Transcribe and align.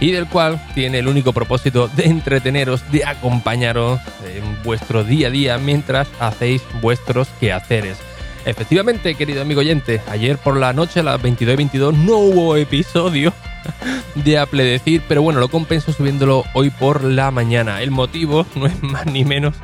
y 0.00 0.10
del 0.10 0.26
cual 0.26 0.60
tiene 0.74 0.98
el 0.98 1.08
único 1.08 1.32
propósito 1.32 1.88
de 1.88 2.06
entreteneros, 2.06 2.82
de 2.90 3.04
acompañaros 3.04 4.00
en 4.34 4.62
vuestro 4.64 5.04
día 5.04 5.28
a 5.28 5.30
día 5.30 5.58
mientras 5.58 6.08
hacéis 6.18 6.62
vuestros 6.80 7.28
quehaceres. 7.38 7.98
Efectivamente, 8.46 9.14
querido 9.14 9.42
amigo 9.42 9.60
oyente, 9.60 10.00
ayer 10.08 10.38
por 10.38 10.56
la 10.56 10.72
noche 10.72 11.00
a 11.00 11.02
las 11.02 11.20
22 11.20 11.52
y 11.52 11.56
22 11.56 11.94
no 11.94 12.16
hubo 12.16 12.56
episodio 12.56 13.34
de 14.14 14.38
Apple 14.38 14.64
decir, 14.64 15.02
pero 15.06 15.20
bueno, 15.20 15.40
lo 15.40 15.48
compenso 15.48 15.92
subiéndolo 15.92 16.44
hoy 16.54 16.70
por 16.70 17.04
la 17.04 17.30
mañana. 17.30 17.82
El 17.82 17.90
motivo 17.90 18.46
no 18.54 18.66
es 18.66 18.82
más 18.82 19.04
ni 19.06 19.26
menos 19.26 19.54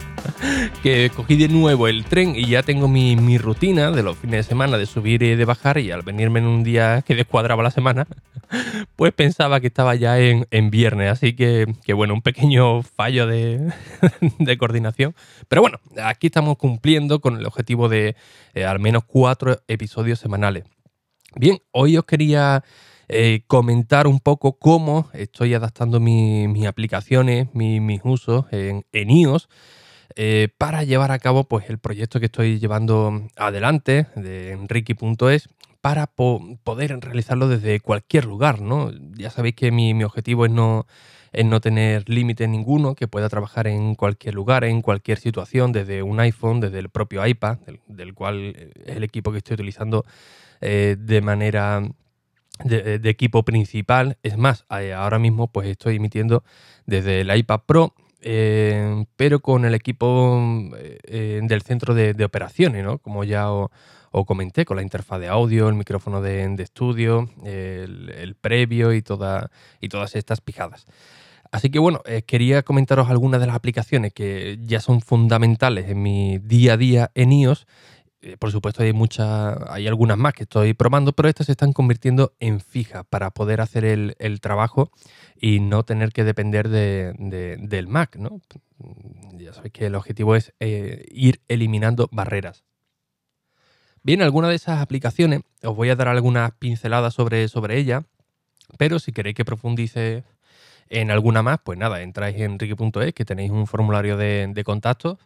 que 0.83 1.11
cogí 1.15 1.37
de 1.37 1.49
nuevo 1.49 1.89
el 1.89 2.05
tren 2.05 2.35
y 2.37 2.47
ya 2.47 2.63
tengo 2.63 2.89
mi, 2.89 3.39
rutina 3.39 3.91
de 3.91 4.03
los 4.03 4.17
fines 4.17 4.39
de 4.39 4.49
semana 4.49 4.79
de 4.79 4.87
subir 4.87 5.23
y 5.23 5.35
de 5.35 5.45
bajar 5.45 5.79
y 5.79 5.91
al 5.91 6.03
venirme 6.03 6.41
en 6.41 6.47
un 6.47 6.65
día 6.65 7.03
que 7.03 7.15
descuadraba 7.15 7.63
la 7.63 7.71
semana, 7.71 8.07
pues 8.97 9.13
pensaba 9.13 9.61
que 9.61 9.67
estaba 9.67 9.95
ya 9.95 10.19
en, 10.19 10.71
viernes. 10.71 11.11
Así 11.11 11.35
que, 11.35 11.67
bueno, 11.95 12.15
un 12.15 12.23
pequeño 12.23 12.83
fallo 12.83 13.27
de, 13.29 13.73
coordinación. 14.59 15.15
Pero 15.49 15.63
bueno, 15.63 15.79
aquí 16.03 16.29
estamos 16.29 16.57
cumpliendo 16.57 17.21
con 17.21 17.37
el 17.37 17.47
objetivo 17.47 17.89
de 17.89 18.17
eh, 18.55 18.65
al 18.65 18.81
menos 18.81 19.05
cuatro 19.05 19.61
episodios 19.69 20.19
semanales. 20.19 20.65
Bien, 21.35 21.59
hoy 21.73 21.97
os 21.99 22.05
quería 22.05 22.65
eh, 23.09 23.43
comentar 23.47 24.09
un 24.09 24.19
poco 24.19 24.59
cómo 24.59 25.09
estoy 25.13 25.55
adaptando 25.55 26.01
mis 26.01 26.67
aplicaciones, 26.67 27.55
mis 27.55 28.01
usos 28.05 28.47
en, 28.51 28.85
iOS. 28.93 29.49
Eh, 30.19 30.49
para 30.57 30.83
llevar 30.83 31.13
a 31.13 31.19
cabo 31.19 31.45
pues, 31.45 31.69
el 31.69 31.79
proyecto 31.79 32.21
que 32.21 32.27
estoy 32.27 32.59
llevando 32.59 33.29
adelante 33.37 34.07
de 34.17 34.53
Enrique.es 34.53 35.49
para 35.83 36.07
poder 36.07 36.99
realizarlo 37.01 37.49
desde 37.49 37.81
cualquier 37.81 38.25
lugar. 38.25 38.61
¿no? 38.63 38.91
Ya 39.15 39.31
sabéis 39.31 39.57
que 39.57 39.71
mi, 39.71 40.03
objetivo 40.03 40.47
es 40.47 40.51
no, 40.51 40.87
no 41.45 41.61
tener 41.61 42.09
límite 42.09 42.49
ninguno, 42.49 42.95
que 42.95 43.09
pueda 43.09 43.29
trabajar 43.29 43.67
en 43.67 43.95
cualquier 43.95 44.35
lugar, 44.35 44.65
en 44.65 44.81
cualquier 44.81 45.19
situación, 45.19 45.71
desde 45.71 46.03
un 46.03 46.19
iPhone, 46.19 46.61
desde 46.61 46.79
el 46.79 46.89
propio 46.89 47.25
iPad, 47.25 47.59
del, 47.87 48.15
cual 48.15 48.57
es 48.87 48.97
el 48.97 49.05
equipo 49.05 49.33
que 49.33 49.39
estoy 49.39 49.55
utilizando 49.55 50.07
eh, 50.63 50.97
de 50.99 51.21
manera 51.21 51.83
de, 52.65 53.01
equipo 53.05 53.45
principal. 53.45 54.17
Es 54.23 54.39
más, 54.39 54.65
eh, 54.81 54.95
ahora 54.95 55.19
mismo 55.19 55.53
pues 55.53 55.69
estoy 55.69 55.97
emitiendo 55.97 56.43
desde 56.87 57.21
el 57.21 57.37
iPad 57.37 57.61
Pro, 57.67 57.95
eh, 58.23 59.05
pero 59.17 59.41
con 59.41 59.65
el 59.65 59.75
equipo 59.75 60.41
eh, 60.77 61.41
del 61.43 61.63
centro 61.63 61.95
de, 61.95 62.25
operaciones, 62.25 62.85
¿no? 62.85 62.99
Como 62.99 63.25
ya 63.25 63.51
os, 63.51 63.71
comenté, 64.27 64.65
con 64.65 64.77
la 64.77 64.83
interfaz 64.83 65.21
de 65.21 65.29
audio, 65.29 65.69
el 65.69 65.75
micrófono 65.75 66.23
de, 66.23 66.55
estudio, 66.59 67.29
el, 67.45 68.37
previo 68.41 68.93
y, 68.95 69.03
toda, 69.03 69.51
y 69.81 69.89
todas 69.89 70.17
estas 70.17 70.41
pijadas. 70.41 70.87
Así 71.53 71.71
que 71.71 71.79
bueno, 71.79 72.03
quería 72.27 72.63
comentaros 72.63 73.09
algunas 73.09 73.41
de 73.41 73.47
las 73.47 73.57
aplicaciones 73.57 74.13
que 74.13 74.59
ya 74.63 74.81
son 74.81 75.01
fundamentales 75.01 75.89
en 75.89 76.03
mi 76.03 76.39
día 76.39 76.73
a 76.73 76.77
día 76.77 77.11
en 77.15 77.33
iOS 77.33 77.67
eh, 78.23 78.37
por 78.39 78.51
supuesto 78.51 78.83
hay 78.83 78.93
muchas, 78.93 79.59
hay 79.69 79.87
algunas 79.87 80.17
más 80.17 80.33
que 80.33 80.45
estoy 80.45 80.73
probando, 80.75 81.13
pero 81.13 81.29
estas 81.29 81.47
se 81.47 81.53
están 81.53 81.73
convirtiendo 81.73 82.35
en 82.41 82.61
fijas 82.61 83.05
para 83.09 83.31
poder 83.31 83.61
hacer 83.61 83.85
el, 83.85 84.41
trabajo 84.41 84.91
y 85.39 85.61
no 85.61 85.85
tener 85.85 86.13
que 86.13 86.25
depender 86.25 86.69
del 86.69 87.89
Mac, 87.89 88.17
¿no? 88.17 88.41
Ya 89.35 89.53
sabéis 89.53 89.73
que 89.73 89.87
el 89.87 89.95
objetivo 89.95 90.35
es 90.35 90.55
eh, 90.61 91.05
ir 91.11 91.41
eliminando 91.49 92.09
barreras. 92.11 92.65
Bien, 94.03 94.23
alguna 94.23 94.49
de 94.49 94.55
esas 94.55 94.81
aplicaciones, 94.81 95.43
os 95.63 95.77
voy 95.77 95.91
a 95.91 95.97
dar 95.97 96.09
algunas 96.09 96.53
pinceladas 96.53 97.13
sobre, 97.13 97.49
sobre 97.49 97.77
ella, 97.77 98.05
pero 98.79 98.99
si 98.99 99.13
queréis 99.13 99.37
que 99.37 99.45
profundice 99.45 100.25
en 100.89 101.11
alguna 101.11 101.43
más, 101.43 101.59
pues 101.63 101.79
nada, 101.79 102.01
entráis 102.03 102.37
en 102.37 102.53
enrique.es, 102.53 103.13
que 103.13 103.25
tenéis 103.25 103.51
un 103.51 103.67
formulario 103.67 104.17
de, 104.17 104.49
de 104.53 104.65
contactos 104.65 105.19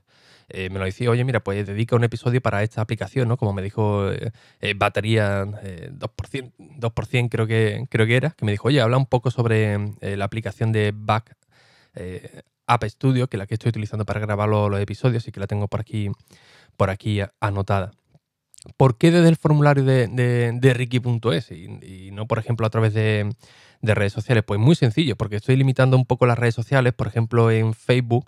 eh, 0.52 0.70
me 0.70 0.78
lo 0.78 0.84
decía, 0.84 1.10
oye, 1.10 1.24
mira, 1.24 1.40
pues 1.40 1.66
dedica 1.66 1.96
un 1.96 2.04
episodio 2.04 2.40
para 2.40 2.62
esta 2.62 2.80
aplicación, 2.80 3.28
¿no? 3.28 3.36
Como 3.36 3.52
me 3.52 3.62
dijo 3.62 4.10
eh, 4.10 4.32
eh, 4.60 4.74
batería 4.74 5.44
2%, 5.44 6.52
2% 6.58 7.28
creo 7.30 7.46
que, 7.46 7.86
creo 7.88 8.06
que 8.06 8.16
era, 8.16 8.30
que 8.30 8.44
me 8.44 8.52
dijo, 8.52 8.68
oye, 8.68 8.80
habla 8.80 8.96
un 8.96 9.06
poco 9.06 9.30
sobre 9.30 9.78
la 10.00 10.24
aplicación 10.24 10.72
de 10.72 10.92
Back 10.94 11.36
App 12.66 12.84
Studio, 12.84 13.28
que 13.28 13.36
es 13.36 13.38
la 13.38 13.46
que 13.46 13.54
estoy 13.54 13.70
utilizando 13.70 14.04
para 14.04 14.20
grabar 14.20 14.48
los, 14.48 14.80
episodios 14.80 15.26
y 15.28 15.32
que 15.32 15.40
la 15.40 15.46
tengo 15.46 15.68
por 15.68 15.80
aquí, 15.80 16.10
por 16.76 16.90
aquí 16.90 17.20
anotada. 17.40 17.92
¿Por 18.76 18.98
qué 18.98 19.10
desde 19.10 19.28
el 19.28 19.36
formulario 19.36 19.84
de, 19.84 20.06
de, 20.08 20.74
Ricky.es 20.74 21.50
y, 21.50 22.10
no, 22.12 22.26
por 22.26 22.38
ejemplo, 22.38 22.66
a 22.66 22.70
través 22.70 22.92
de, 22.92 23.32
de 23.80 23.94
redes 23.94 24.12
sociales? 24.12 24.44
Pues 24.46 24.60
muy 24.60 24.74
sencillo, 24.74 25.16
porque 25.16 25.36
estoy 25.36 25.56
limitando 25.56 25.96
un 25.96 26.04
poco 26.04 26.26
las 26.26 26.38
redes 26.38 26.54
sociales. 26.54 26.92
Por 26.92 27.06
ejemplo, 27.06 27.50
en 27.50 27.72
Facebook 27.72 28.26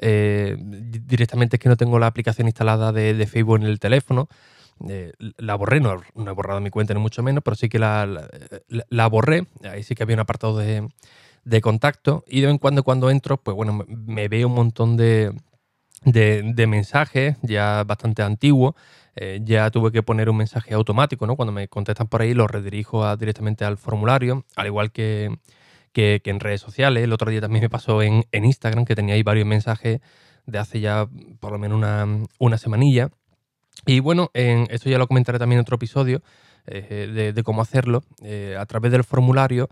eh, 0.00 0.56
directamente 0.58 1.56
es 1.56 1.60
que 1.60 1.68
no 1.68 1.76
tengo 1.76 1.98
la 1.98 2.06
aplicación 2.06 2.46
instalada 2.46 2.92
de, 2.92 3.26
Facebook 3.26 3.56
en 3.56 3.64
el 3.64 3.78
teléfono. 3.78 4.28
Eh, 4.88 5.12
la 5.38 5.56
borré, 5.56 5.80
no, 5.80 5.92
he 5.94 6.30
borrado 6.30 6.60
mi 6.60 6.70
cuenta 6.70 6.94
ni 6.94 7.00
mucho 7.00 7.22
menos, 7.22 7.42
pero 7.42 7.56
sí 7.56 7.68
que 7.68 7.78
la, 7.78 8.28
la, 8.68 9.06
borré. 9.08 9.46
Ahí 9.64 9.82
sí 9.82 9.94
que 9.94 10.04
había 10.04 10.14
un 10.14 10.20
apartado 10.20 10.56
de, 10.56 10.88
de, 11.44 11.60
contacto 11.60 12.24
y 12.28 12.40
de 12.40 12.46
vez 12.46 12.54
en 12.54 12.58
cuando 12.58 12.84
cuando 12.84 13.10
entro, 13.10 13.38
pues 13.38 13.56
bueno, 13.56 13.84
me, 13.88 14.28
veo 14.28 14.46
un 14.46 14.54
montón 14.54 14.96
de, 14.96 15.32
de, 16.04 16.66
mensajes 16.66 17.36
ya 17.42 17.84
bastante 17.84 18.22
antiguos. 18.22 18.74
Eh, 19.20 19.40
ya 19.42 19.68
tuve 19.72 19.90
que 19.90 20.04
poner 20.04 20.30
un 20.30 20.36
mensaje 20.36 20.74
automático, 20.74 21.26
¿no? 21.26 21.34
Cuando 21.34 21.50
me 21.50 21.66
contestan 21.66 22.06
por 22.06 22.22
ahí, 22.22 22.34
lo 22.34 22.46
redirijo 22.46 23.16
directamente 23.16 23.64
al 23.64 23.76
formulario, 23.76 24.44
al 24.54 24.66
igual 24.66 24.92
que 24.92 25.36
que, 25.92 26.20
en 26.24 26.40
redes 26.40 26.60
sociales. 26.60 27.04
El 27.04 27.12
otro 27.12 27.30
día 27.30 27.40
también 27.40 27.62
me 27.62 27.70
pasó 27.70 28.02
en, 28.02 28.24
Instagram 28.32 28.84
que 28.84 28.94
tenía 28.94 29.14
ahí 29.14 29.22
varios 29.22 29.46
mensajes 29.46 30.00
de 30.46 30.58
hace 30.58 30.80
ya 30.80 31.08
por 31.40 31.52
lo 31.52 31.58
menos 31.58 31.82
una, 32.38 32.58
semanilla. 32.58 33.10
Y 33.86 34.00
bueno, 34.00 34.30
en, 34.34 34.66
esto 34.70 34.90
ya 34.90 34.98
lo 34.98 35.06
comentaré 35.06 35.38
también 35.38 35.58
en 35.58 35.62
otro 35.62 35.76
episodio 35.76 36.22
eh, 36.66 37.32
de, 37.34 37.42
cómo 37.42 37.62
hacerlo. 37.62 38.02
Eh, 38.22 38.56
a 38.58 38.66
través 38.66 38.92
del 38.92 39.04
formulario 39.04 39.68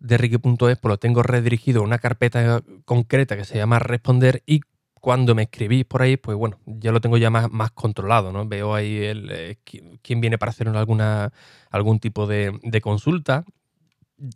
de 0.00 0.18
Ricky.es, 0.18 0.56
pues 0.56 0.78
lo 0.82 0.98
tengo 0.98 1.22
redirigido 1.22 1.80
a 1.80 1.84
una 1.84 1.98
carpeta 1.98 2.62
concreta 2.84 3.36
que 3.36 3.44
se 3.44 3.56
llama 3.58 3.78
responder 3.78 4.42
y 4.46 4.60
cuando 5.00 5.34
me 5.34 5.44
escribís 5.44 5.84
por 5.84 6.02
ahí, 6.02 6.16
pues 6.16 6.36
bueno, 6.36 6.58
ya 6.66 6.92
lo 6.92 7.00
tengo 7.00 7.16
ya 7.16 7.30
más, 7.30 7.50
más 7.50 7.70
controlado, 7.70 8.32
¿no? 8.32 8.46
Veo 8.46 8.74
ahí 8.74 8.98
el, 8.98 9.28
eh, 9.30 9.58
quién 10.02 10.20
viene 10.20 10.38
para 10.38 10.50
hacer 10.50 10.68
alguna, 10.68 11.32
algún 11.70 11.98
tipo 12.00 12.26
de, 12.26 12.80
consulta 12.82 13.44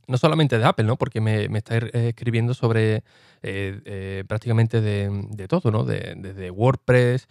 no 0.06 0.16
solamente 0.16 0.58
de 0.58 0.64
Apple, 0.64 0.84
¿no? 0.84 0.96
Porque 0.96 1.20
me, 1.20 1.44
está 1.56 1.76
eh, 1.76 2.08
escribiendo 2.08 2.54
sobre 2.54 3.02
eh, 3.42 3.80
eh, 3.84 4.24
prácticamente 4.26 4.80
de, 4.80 5.48
todo, 5.48 5.70
¿no? 5.70 5.84
Desde 5.84 6.50
WordPress, 6.50 7.28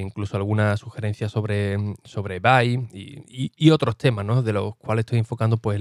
incluso 0.00 0.36
alguna 0.36 0.76
sugerencia 0.76 1.28
sobre, 1.28 1.76
sobre 2.04 2.38
Buy 2.38 2.88
y, 2.92 3.70
otros 3.70 3.96
temas, 3.96 4.24
¿no? 4.24 4.42
De 4.42 4.52
los 4.52 4.76
cuales 4.76 5.04
estoy 5.04 5.18
enfocando 5.18 5.56
pues 5.56 5.80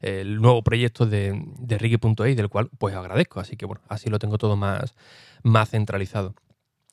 el, 0.00 0.40
nuevo 0.40 0.62
proyecto 0.62 1.06
de, 1.06 1.40
de 1.58 2.34
del 2.34 2.48
cual 2.48 2.68
pues 2.78 2.94
agradezco. 2.94 3.40
Así 3.40 3.56
que 3.56 3.66
bueno, 3.66 3.82
así 3.88 4.10
lo 4.10 4.18
tengo 4.18 4.38
todo 4.38 4.56
más, 4.56 4.94
más 5.42 5.70
centralizado. 5.70 6.34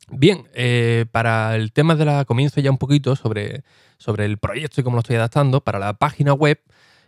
Bien, 0.09 0.47
para 1.11 1.56
el 1.56 1.71
tema 1.71 1.95
de 1.95 2.06
la 2.06 2.25
comienzo 2.25 2.59
ya 2.59 2.69
un 2.69 2.77
poquito 2.77 3.15
sobre, 3.15 3.63
sobre 3.97 4.25
el 4.25 4.38
proyecto 4.38 4.81
y 4.81 4.83
cómo 4.83 4.97
lo 4.97 4.99
estoy 4.99 5.15
adaptando. 5.15 5.61
Para 5.61 5.79
la 5.79 5.94
página 5.94 6.33
web, 6.33 6.59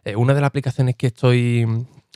eh, 0.06 0.16
una 0.16 0.36
de 0.36 0.42
las 0.42 0.50
aplicaciones 0.50 0.96
que 0.96 1.08
estoy, 1.08 1.66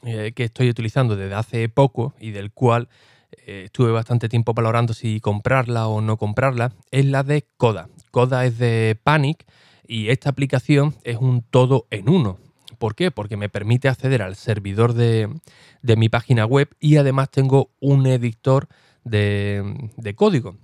eh, 0.03 0.31
que 0.35 0.43
estoy 0.45 0.69
utilizando 0.69 1.15
desde 1.15 1.33
hace 1.33 1.67
poco 1.69 2.13
y 2.19 2.29
del 2.31 2.51
cual 2.51 2.87
eh, 3.31 3.63
estuve 3.65 3.91
bastante 3.91 4.29
tiempo 4.29 4.53
valorando 4.53 4.93
si 4.93 5.19
comprarla 5.19 5.87
o 5.87 5.99
no 5.99 6.17
comprarla 6.17 6.71
es 6.91 7.05
la 7.05 7.23
de 7.23 7.47
Coda. 7.57 7.89
Coda 8.11 8.45
es 8.45 8.59
de 8.59 8.95
Panic 9.03 9.43
y 9.87 10.09
esta 10.09 10.29
aplicación 10.29 10.95
es 11.03 11.17
un 11.17 11.41
todo 11.41 11.87
en 11.89 12.09
uno. 12.09 12.37
¿Por 12.77 12.93
qué? 12.93 13.09
Porque 13.09 13.37
me 13.37 13.49
permite 13.49 13.89
acceder 13.89 14.21
al 14.21 14.35
servidor 14.35 14.93
de, 14.93 15.27
mi 15.81 16.09
página 16.09 16.45
web 16.45 16.69
y 16.79 16.97
además 16.97 17.31
tengo 17.31 17.71
un 17.79 18.05
editor 18.05 18.67
de, 19.03 19.89
de 19.97 20.15
código. 20.15 20.57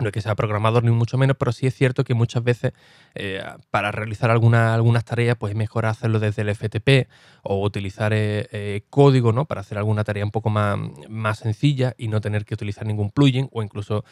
No 0.00 0.08
es 0.08 0.12
que 0.12 0.20
sea 0.20 0.34
programador 0.34 0.84
ni 0.84 0.90
mucho 0.90 1.18
menos, 1.18 1.36
pero 1.38 1.52
sí 1.52 1.66
es 1.66 1.74
cierto 1.74 2.04
que 2.04 2.14
muchas 2.14 2.42
veces 2.42 2.72
eh, 3.14 3.42
para 3.70 3.90
realizar 3.92 4.30
alguna, 4.30 4.74
algunas 4.74 5.04
tareas 5.04 5.36
pues 5.36 5.52
es 5.52 5.56
mejor 5.56 5.86
hacerlo 5.86 6.18
desde 6.18 6.42
el 6.42 6.54
FTP 6.54 7.08
o 7.42 7.64
utilizar 7.64 8.12
eh, 8.12 8.48
eh, 8.52 8.82
código 8.90 9.32
¿no? 9.32 9.46
para 9.46 9.62
hacer 9.62 9.78
alguna 9.78 10.04
tarea 10.04 10.24
un 10.24 10.30
poco 10.30 10.50
más, 10.50 10.78
más 11.08 11.38
sencilla 11.38 11.94
y 11.98 12.08
no 12.08 12.20
tener 12.20 12.44
que 12.44 12.54
utilizar 12.54 12.86
ningún 12.86 13.10
plugin 13.10 13.48
o 13.52 13.62
incluso 13.62 14.04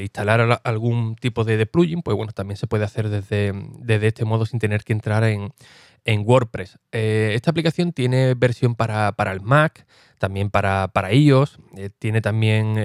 instalar 0.00 0.60
algún 0.64 1.16
tipo 1.16 1.44
de, 1.44 1.66
plugin, 1.66 2.02
pues 2.02 2.16
bueno, 2.16 2.32
también 2.32 2.56
se 2.56 2.66
puede 2.66 2.84
hacer 2.84 3.08
desde, 3.08 3.52
desde 3.78 4.08
este 4.08 4.24
modo 4.24 4.46
sin 4.46 4.58
tener 4.58 4.84
que 4.84 4.92
entrar 4.92 5.24
en, 5.24 5.52
en 6.04 6.24
WordPress. 6.26 6.78
esta 6.92 7.50
aplicación 7.50 7.92
tiene 7.92 8.34
versión 8.34 8.74
para, 8.74 9.12
para 9.12 9.32
el 9.32 9.40
Mac, 9.40 9.86
también 10.18 10.50
para, 10.50 10.88
para 10.88 11.12
iOS, 11.12 11.58
tiene 11.98 12.20
también 12.20 12.76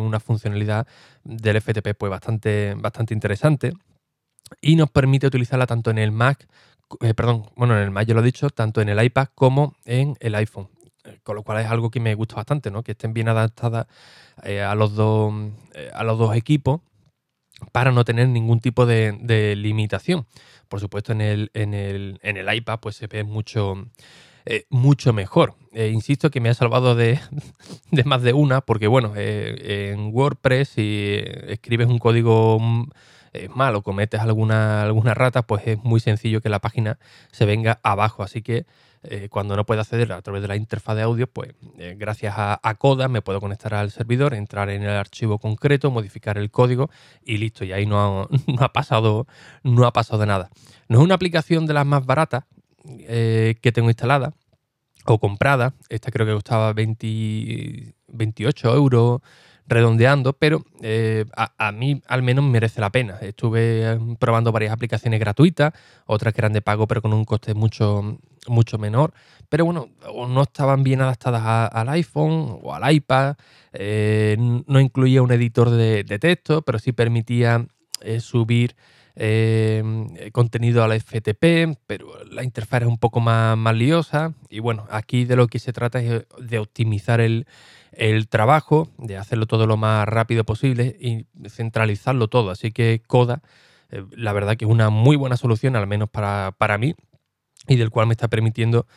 una 0.00 0.20
funcionalidad 0.20 0.86
del 1.24 1.60
FTP 1.60 1.94
pues 1.96 2.10
bastante, 2.10 2.74
bastante 2.76 3.14
interesante 3.14 3.72
y 4.60 4.76
nos 4.76 4.90
permite 4.90 5.26
utilizarla 5.26 5.66
tanto 5.66 5.90
en 5.90 5.98
el 5.98 6.12
Mac, 6.12 6.46
eh, 7.00 7.14
perdón, 7.14 7.46
bueno, 7.56 7.76
en 7.76 7.82
el 7.82 7.90
Mac 7.90 8.06
yo 8.06 8.14
lo 8.14 8.20
he 8.20 8.24
dicho, 8.24 8.50
tanto 8.50 8.80
en 8.80 8.88
el 8.88 9.02
iPad 9.02 9.28
como 9.34 9.76
en 9.84 10.16
el 10.20 10.34
iPhone. 10.34 10.68
Eh, 11.04 11.18
con 11.22 11.36
lo 11.36 11.42
cual 11.42 11.60
es 11.60 11.66
algo 11.66 11.90
que 11.90 12.00
me 12.00 12.14
gusta 12.14 12.36
bastante, 12.36 12.70
¿no? 12.70 12.82
Que 12.82 12.92
estén 12.92 13.12
bien 13.12 13.28
adaptadas 13.28 13.86
eh, 14.42 14.62
a, 14.62 14.74
los 14.74 14.94
dos, 14.94 15.32
a 15.92 16.04
los 16.04 16.18
dos 16.18 16.36
equipos 16.36 16.80
para 17.72 17.92
no 17.92 18.04
tener 18.04 18.28
ningún 18.28 18.60
tipo 18.60 18.86
de, 18.86 19.54
limitación. 19.56 20.26
Por 20.68 20.80
supuesto, 20.80 21.12
en 21.12 21.20
el, 21.20 21.50
en 21.54 21.74
el, 21.74 22.18
en 22.22 22.36
el 22.36 22.52
iPad 22.52 22.80
pues 22.80 22.96
se 22.96 23.06
ve 23.06 23.24
mucho, 23.24 23.86
eh, 24.44 24.66
mucho 24.70 25.12
mejor. 25.12 25.54
Eh, 25.72 25.90
insisto 25.92 26.30
que 26.30 26.40
me 26.40 26.48
ha 26.48 26.54
salvado 26.54 26.94
de, 26.94 27.20
más 28.04 28.22
de 28.22 28.32
una, 28.32 28.60
porque 28.60 28.86
bueno, 28.86 29.12
eh, 29.16 29.92
en 29.92 30.10
WordPress 30.12 30.70
si 30.70 31.16
escribes 31.48 31.88
un 31.88 31.98
código 31.98 32.58
mm, 32.60 32.90
malo, 33.54 33.82
cometes 33.82 34.20
alguna, 34.20 34.82
alguna 34.82 35.14
rata, 35.14 35.42
pues 35.42 35.66
es 35.66 35.82
muy 35.82 36.00
sencillo 36.00 36.40
que 36.40 36.48
la 36.48 36.60
página 36.60 36.98
se 37.32 37.44
venga 37.44 37.80
abajo. 37.82 38.22
Así 38.22 38.42
que 38.42 38.66
cuando 39.30 39.56
no 39.56 39.66
puedo 39.66 39.80
acceder 39.80 40.12
a 40.12 40.22
través 40.22 40.42
de 40.42 40.48
la 40.48 40.56
interfaz 40.56 40.96
de 40.96 41.02
audio, 41.02 41.26
pues 41.26 41.54
gracias 41.96 42.34
a, 42.36 42.74
Coda 42.78 43.08
me 43.08 43.22
puedo 43.22 43.40
conectar 43.40 43.74
al 43.74 43.90
servidor, 43.90 44.34
entrar 44.34 44.70
en 44.70 44.82
el 44.82 44.90
archivo 44.90 45.38
concreto, 45.38 45.90
modificar 45.90 46.38
el 46.38 46.50
código 46.50 46.90
y 47.22 47.38
listo. 47.38 47.64
Y 47.64 47.72
ahí 47.72 47.86
no 47.86 48.28
ha, 48.58 48.68
pasado, 48.72 49.26
no 49.62 49.86
ha 49.86 49.92
pasado 49.92 50.24
nada. 50.26 50.50
No 50.88 50.98
es 50.98 51.04
una 51.04 51.14
aplicación 51.14 51.66
de 51.66 51.74
las 51.74 51.86
más 51.86 52.04
baratas, 52.04 52.44
eh, 52.86 53.56
que 53.62 53.72
tengo 53.72 53.88
instalada 53.88 54.34
o 55.06 55.18
comprada. 55.18 55.74
Esta 55.88 56.10
creo 56.10 56.26
que 56.26 56.32
costaba 56.32 56.72
28 56.72 58.74
euros 58.74 59.20
redondeando, 59.66 60.34
pero 60.34 60.64
eh, 60.82 61.24
a, 61.36 61.72
mí 61.72 62.02
al 62.06 62.22
menos 62.22 62.44
merece 62.44 62.80
la 62.80 62.90
pena. 62.90 63.18
Estuve 63.20 63.92
eh, 63.92 63.98
probando 64.18 64.52
varias 64.52 64.72
aplicaciones 64.72 65.20
gratuitas, 65.20 65.72
otras 66.06 66.34
que 66.34 66.40
eran 66.40 66.52
de 66.52 66.62
pago 66.62 66.86
pero 66.86 67.02
con 67.02 67.12
un 67.12 67.24
coste 67.24 67.54
mucho, 67.54 68.18
mucho 68.46 68.78
menor, 68.78 69.14
pero 69.48 69.64
bueno, 69.64 69.88
no 70.28 70.42
estaban 70.42 70.82
bien 70.82 71.00
adaptadas 71.00 71.70
al 71.72 71.88
iPhone 71.90 72.58
o 72.62 72.74
al 72.74 72.92
iPad, 72.92 73.36
no 74.36 74.80
incluía 74.80 75.22
un 75.22 75.32
editor 75.32 75.70
de, 75.70 76.18
texto, 76.18 76.62
pero 76.62 76.78
sí 76.78 76.92
permitía 76.92 77.66
subir 78.20 78.74
Em, 79.16 80.08
contenido 80.32 80.82
a 80.82 80.88
la 80.88 80.96
FTP, 80.96 81.78
pero 81.86 82.24
la 82.24 82.42
interfaz 82.42 82.82
es 82.82 82.88
un 82.88 82.98
poco 82.98 83.20
más, 83.20 83.56
más 83.56 83.74
liosa. 83.76 84.34
Y 84.50 84.58
bueno, 84.58 84.86
aquí 84.90 85.24
de 85.24 85.36
lo 85.36 85.46
que 85.46 85.60
se 85.60 85.72
trata 85.72 86.00
es 86.00 86.24
de 86.40 86.58
optimizar 86.58 87.20
el, 87.20 87.46
trabajo, 88.28 88.88
de 88.98 89.16
hacerlo 89.16 89.46
todo 89.46 89.68
lo 89.68 89.76
más 89.76 90.08
rápido 90.08 90.42
posible 90.42 90.96
y 91.00 91.26
centralizarlo 91.48 92.26
todo. 92.26 92.50
Así 92.50 92.72
que 92.72 93.02
Coda, 93.06 93.40
eh, 93.90 94.04
la 94.16 94.32
verdad 94.32 94.56
que 94.56 94.64
es 94.64 94.70
una 94.70 94.90
muy 94.90 95.14
buena 95.14 95.36
solución, 95.36 95.76
al 95.76 95.86
menos 95.86 96.08
para, 96.10 96.78
mí, 96.78 96.96
y 97.68 97.76
del 97.76 97.90
cual 97.90 98.08
me 98.08 98.14
está 98.14 98.26
permitiendo 98.26 98.88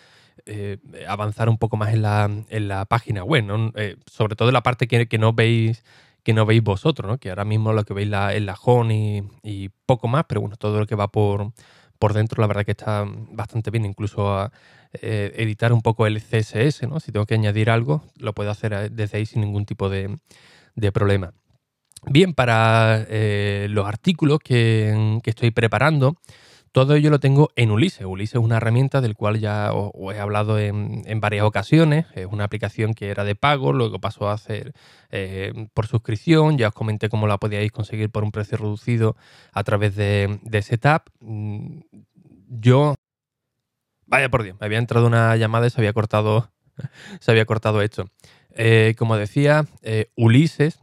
eh, 0.48 0.80
avanzar 1.08 1.48
un 1.48 1.60
poco 1.60 1.78
más 1.78 1.94
en 1.94 2.02
la, 2.02 2.28
en 2.50 2.68
la 2.68 2.86
página 2.86 3.24
web, 3.24 3.46
eh, 3.76 3.98
sobre 4.08 4.36
todo 4.36 4.50
en 4.50 4.54
la 4.54 4.64
parte 4.64 4.88
que, 4.88 5.08
que 5.08 5.20
no 5.20 5.34
veis 5.34 5.84
que 6.28 6.34
no 6.34 6.46
veis 6.46 6.62
vosotros, 6.62 7.10
¿no? 7.10 7.18
que 7.20 7.30
ahora 7.30 7.46
mismo 7.46 7.72
lo 7.72 7.86
que 7.86 7.94
veis 7.94 8.10
la, 8.10 8.60
home 8.62 9.24
y, 9.44 9.70
poco 9.86 10.10
más, 10.10 10.26
pero 10.28 10.42
bueno, 10.42 10.58
todo 10.58 10.78
lo 10.78 10.86
que 10.86 10.94
va 10.94 11.08
por, 11.08 11.54
por 11.98 12.12
dentro 12.12 12.42
la 12.42 12.48
verdad 12.48 12.66
que 12.66 12.72
está 12.72 13.06
bastante 13.32 13.72
bien, 13.72 13.86
incluso 13.86 14.38
a, 14.38 14.52
eh, 15.02 15.32
editar 15.38 15.72
un 15.72 15.82
poco 15.82 16.06
el 16.06 16.22
CSS, 16.22 16.86
¿no? 16.90 17.00
si 17.00 17.14
tengo 17.14 17.26
que 17.26 17.36
añadir 17.36 17.70
algo, 17.70 18.04
lo 18.18 18.34
puedo 18.34 18.52
hacer 18.52 18.74
eh, 18.74 18.90
desde 18.90 19.20
ahí 19.20 19.26
sin 19.26 19.40
ningún 19.40 19.66
tipo 19.66 19.88
de, 19.88 20.18
problema. 20.92 21.32
Bien, 22.06 22.34
para 22.34 23.06
eh, 23.08 23.68
los 23.70 23.88
artículos 23.88 24.40
que 24.40 25.22
estoy 25.24 25.52
preparando, 25.52 26.18
todo 26.78 26.94
ello 26.94 27.10
lo 27.10 27.20
tengo 27.20 27.50
en 27.56 27.72
Ulises. 27.72 28.06
Ulises 28.06 28.36
es 28.36 28.40
una 28.40 28.58
herramienta 28.58 29.02
del 29.02 29.16
cual 29.16 29.40
ya 29.40 29.74
os, 29.74 30.14
he 30.14 30.20
hablado 30.20 30.60
en, 30.60 31.20
varias 31.20 31.44
ocasiones. 31.44 32.06
Es 32.14 32.28
una 32.28 32.44
aplicación 32.44 32.94
que 32.94 33.10
era 33.10 33.24
de 33.24 33.34
pago, 33.34 33.74
luego 33.74 34.00
pasó 34.00 34.30
a 34.30 34.34
hacer 34.34 34.74
eh, 35.10 35.70
por 35.74 35.88
suscripción. 35.88 36.60
Ya 36.60 36.68
os 36.68 36.76
comenté 36.76 37.10
cómo 37.10 37.26
la 37.26 37.40
podíais 37.40 37.72
conseguir 37.72 38.12
por 38.12 38.24
un 38.24 38.32
precio 38.32 38.60
reducido 38.60 39.16
a 39.54 39.64
través 39.64 39.96
de, 39.96 40.62
Setup. 40.62 41.10
Mm, 41.20 41.80
yo. 42.48 42.94
Vaya 44.06 44.30
por 44.30 44.44
Dios, 44.44 44.56
me 44.60 44.68
había 44.68 44.78
entrado 44.78 45.08
una 45.08 45.36
llamada 45.36 45.66
y 45.66 45.72
se 45.72 45.82
había 45.82 45.94
cortado, 45.94 46.52
se 47.20 47.32
había 47.32 47.46
cortado 47.46 47.82
esto. 47.82 48.06
Eh, 48.52 48.94
como 49.00 49.18
decía, 49.18 49.66
eh, 49.82 50.12
Ulises, 50.16 50.80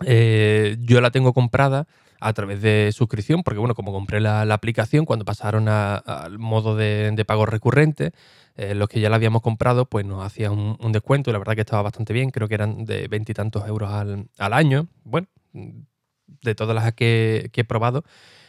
yo 0.00 1.00
la 1.00 1.10
tengo 1.10 1.32
comprada 1.32 1.88
a 2.20 2.32
través 2.32 2.60
de 2.62 2.90
suscripción, 2.92 3.42
porque 3.42 3.58
bueno, 3.58 3.74
como 3.74 3.92
compré 3.92 4.20
la, 4.20 4.42
aplicación, 4.42 5.04
cuando 5.04 5.24
pasaron 5.24 5.68
al 5.68 6.38
modo 6.38 6.76
de, 6.76 7.24
pago 7.26 7.46
recurrente, 7.46 8.12
eh, 8.56 8.74
los 8.74 8.88
que 8.88 9.00
ya 9.00 9.10
la 9.10 9.16
habíamos 9.16 9.42
comprado, 9.42 9.86
pues 9.86 10.04
nos 10.04 10.24
hacían 10.24 10.76
un, 10.78 10.92
descuento 10.92 11.30
y 11.30 11.32
la 11.32 11.38
verdad 11.38 11.54
que 11.54 11.60
estaba 11.60 11.82
bastante 11.82 12.12
bien, 12.12 12.30
creo 12.30 12.48
que 12.48 12.54
eran 12.54 12.84
de 12.84 13.08
veintitantos 13.08 13.66
euros 13.68 13.90
al, 13.92 14.52
año. 14.52 14.88
Bueno, 15.04 15.28
de 15.52 16.54
todas 16.54 16.74
las 16.74 16.92
que, 16.94 17.50
he 17.54 17.64
probado, 17.64 18.04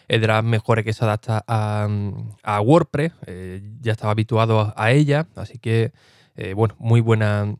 es 0.07 0.19
de 0.19 0.27
las 0.27 0.43
mejores 0.43 0.83
que 0.83 0.93
se 0.93 1.03
adapta 1.05 1.43
a, 1.47 2.61
WordPress, 2.61 3.13
eh, 3.27 3.61
ya 3.81 3.91
estaba 3.91 4.11
habituado 4.11 4.73
a, 4.75 4.91
ella, 4.91 5.27
así 5.35 5.59
que 5.59 5.91
eh, 6.35 6.53
bueno, 6.53 6.75
muy 6.79 7.01
buena 7.01 7.55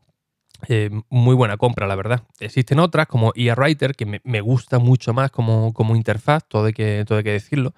eh, 0.68 0.90
muy 1.08 1.34
buena 1.34 1.56
compra, 1.56 1.86
la 1.86 1.96
verdad. 1.96 2.22
Existen 2.38 2.78
otras 2.78 3.06
como 3.06 3.32
IA 3.34 3.54
Writer, 3.54 3.94
que 3.94 4.20
me, 4.22 4.40
gusta 4.40 4.78
mucho 4.78 5.12
más 5.12 5.30
como, 5.30 5.72
como, 5.72 5.96
interfaz, 5.96 6.44
todo 6.46 6.66
hay 6.66 6.72
que, 6.72 7.04
todo 7.06 7.22
que 7.22 7.32
decirlo, 7.32 7.74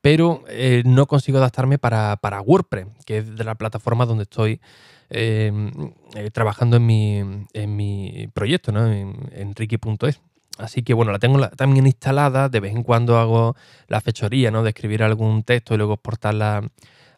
pero 0.00 0.44
eh, 0.48 0.82
no 0.84 1.06
consigo 1.06 1.38
adaptarme 1.38 1.78
para, 1.78 2.18
WordPress, 2.44 2.86
que 3.06 3.18
es 3.18 3.36
de 3.36 3.44
la 3.44 3.54
plataforma 3.54 4.06
donde 4.06 4.24
estoy 4.24 4.60
em, 5.10 5.70
eh, 6.14 6.30
trabajando 6.30 6.76
en 6.76 6.86
mi, 6.86 7.18
en 7.52 7.76
mi 7.76 8.28
proyecto, 8.32 8.72
¿no? 8.72 8.86
en, 8.90 9.54
Ricky.es. 9.54 10.20
Así 10.58 10.82
que 10.82 10.92
bueno, 10.94 11.12
la 11.12 11.18
tengo 11.18 11.40
también 11.50 11.86
instalada, 11.86 12.48
de 12.48 12.60
vez 12.60 12.74
en 12.74 12.82
cuando 12.82 13.18
hago 13.18 13.56
la 13.88 14.00
fechoría, 14.00 14.50
¿no? 14.50 14.62
De 14.62 14.70
escribir 14.70 15.02
algún 15.02 15.44
texto 15.44 15.74
y 15.74 15.78
luego 15.78 15.94
exportarla 15.94 16.62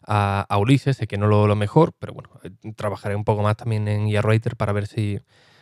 a, 0.07 0.57
Ulises, 0.57 0.97
sé 0.97 1.07
que 1.07 1.17
no 1.17 1.27
lo, 1.27 1.47
lo 1.47 1.55
mejor, 1.55 1.93
pero 1.97 2.13
bueno, 2.13 2.29
eh, 2.43 2.51
trabajaré 2.75 3.15
un 3.15 3.23
poco 3.23 3.43
más 3.43 3.57
también 3.57 3.87
en 3.87 4.07
IA 4.07 4.21
Writer 4.21 4.55
para 4.55 4.73
ver 4.73 4.87
si 4.87 5.19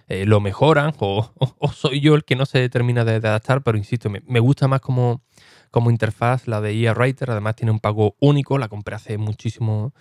eh, 0.08 0.26
lo 0.26 0.42
mejoran 0.42 0.94
o, 1.00 1.32
soy 1.74 2.02
yo 2.02 2.16
el 2.16 2.26
que 2.26 2.36
no 2.36 2.46
se 2.46 2.68
termina 2.70 3.06
de, 3.06 3.16
adaptar, 3.16 3.64
pero 3.64 3.78
insisto, 3.78 4.10
me, 4.10 4.40
gusta 4.40 4.68
más 4.68 4.82
como, 4.82 5.22
como 5.72 5.90
interfaz 5.92 6.48
la 6.48 6.62
de 6.62 6.74
IA 6.74 6.94
Writer, 6.94 7.32
además 7.32 7.56
tiene 7.56 7.72
un 7.72 7.80
pago 7.80 8.16
único, 8.20 8.58
la 8.58 8.68
compré 8.68 8.96
hace 8.96 9.18
muchísimo, 9.18 9.94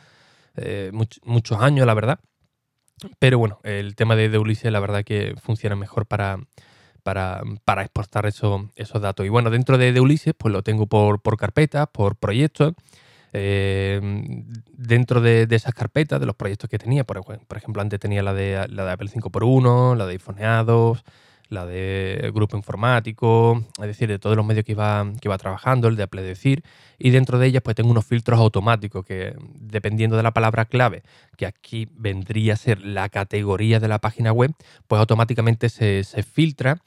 eh, 0.56 0.90
muchos 1.24 1.60
años, 1.60 1.86
la 1.86 1.94
verdad. 1.94 2.20
Pero 3.18 3.38
bueno, 3.38 3.58
el 3.64 3.96
tema 3.96 4.14
de, 4.16 4.28
de, 4.28 4.38
Ulises, 4.38 4.70
la 4.70 4.80
verdad 4.80 5.04
que 5.04 5.34
funciona 5.42 5.74
mejor 5.74 6.06
para, 6.06 6.38
para, 7.02 7.42
para 7.64 7.82
exportar 7.82 8.26
eso, 8.26 8.70
esos 8.76 9.00
datos. 9.02 9.26
Y 9.26 9.28
bueno, 9.28 9.50
dentro 9.50 9.76
de, 9.78 9.92
de 9.92 10.00
Ulises, 10.00 10.34
pues 10.36 10.52
lo 10.52 10.62
tengo 10.62 10.86
por, 10.86 11.20
por 11.20 11.36
carpetas, 11.36 11.88
por 11.92 12.16
proyectos. 12.16 12.74
Em, 13.32 14.44
dentro 14.72 15.20
de, 15.20 15.46
esas 15.50 15.74
carpetas, 15.74 16.20
de 16.20 16.26
los 16.26 16.36
proyectos 16.36 16.68
que 16.68 16.78
tenía, 16.78 17.04
por, 17.04 17.18
ejemplo, 17.56 17.82
antes 17.82 17.98
tenía 17.98 18.22
la 18.22 18.34
de, 18.34 18.66
la 18.68 18.84
de 18.84 18.92
Apple 18.92 19.08
5x1, 19.08 19.96
la 19.96 20.06
de 20.06 20.12
iPhoneados, 20.12 21.04
la 21.52 21.66
de 21.66 22.30
grupo 22.34 22.56
informático, 22.56 23.64
es 23.78 23.86
decir, 23.86 24.08
de 24.08 24.18
todos 24.18 24.36
los 24.36 24.44
medios 24.44 24.64
que 24.64 24.72
iba, 24.72 25.04
que 25.20 25.28
iba 25.28 25.38
trabajando, 25.38 25.88
el 25.88 25.96
de 25.96 26.02
Apple 26.02 26.22
Decir, 26.22 26.64
y 26.98 27.10
dentro 27.10 27.38
de 27.38 27.46
ellas 27.46 27.62
pues 27.62 27.76
tengo 27.76 27.90
unos 27.90 28.06
filtros 28.06 28.40
automáticos 28.40 29.04
que 29.04 29.34
dependiendo 29.60 30.16
de 30.16 30.22
la 30.22 30.32
palabra 30.32 30.64
clave, 30.64 31.02
que 31.36 31.46
aquí 31.46 31.88
vendría 31.92 32.54
a 32.54 32.56
ser 32.56 32.84
la 32.84 33.08
categoría 33.08 33.80
de 33.80 33.88
la 33.88 33.98
página 33.98 34.32
web, 34.32 34.52
pues 34.88 34.98
automáticamente 34.98 35.68
se, 35.68 36.04
filtra 36.22 36.78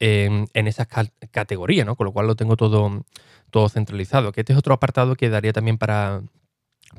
en, 0.00 0.48
esas 0.54 0.88
categorías, 1.30 1.86
¿no? 1.86 1.96
Con 1.96 2.06
lo 2.06 2.12
cual 2.12 2.26
lo 2.26 2.36
tengo 2.36 2.56
todo, 2.56 3.04
todo 3.50 3.68
centralizado. 3.68 4.32
Que 4.32 4.40
este 4.40 4.52
es 4.52 4.58
otro 4.58 4.74
apartado 4.74 5.16
que 5.16 5.30
daría 5.30 5.52
también 5.52 5.78
para, 5.78 6.22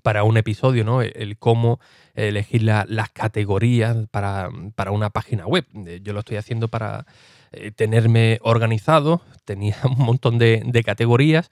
para 0.03 0.23
un 0.23 0.37
episodio, 0.37 0.83
¿no? 0.83 1.01
El, 1.01 1.37
cómo 1.37 1.79
elegir 2.15 2.63
las 2.63 3.09
categorías 3.11 4.07
para, 4.11 4.49
una 4.91 5.09
página 5.09 5.45
web. 5.45 5.65
Yo 6.01 6.13
lo 6.13 6.19
estoy 6.19 6.37
haciendo 6.37 6.67
para, 6.67 7.05
tenerme 7.75 8.39
organizado. 8.41 9.21
Tenía 9.45 9.77
un 9.83 10.03
montón 10.05 10.37
de, 10.37 10.83
categorías. 10.85 11.51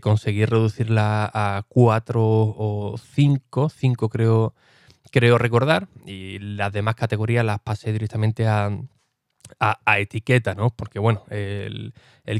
conseguí 0.00 0.44
reducirla 0.44 1.30
a 1.32 1.64
cuatro 1.68 2.22
o 2.22 2.96
cinco, 2.98 3.68
cinco 3.68 4.08
creo, 4.08 4.54
creo 5.10 5.38
recordar. 5.38 5.88
Y 6.04 6.38
las 6.38 6.72
demás 6.72 6.94
categorías 6.94 7.44
las 7.44 7.60
pasé 7.60 7.92
directamente 7.92 8.46
a, 8.46 8.70
a, 9.60 9.98
etiqueta, 9.98 10.54
¿no? 10.54 10.70
Porque, 10.70 10.98
bueno, 10.98 11.24
el, 11.30 11.92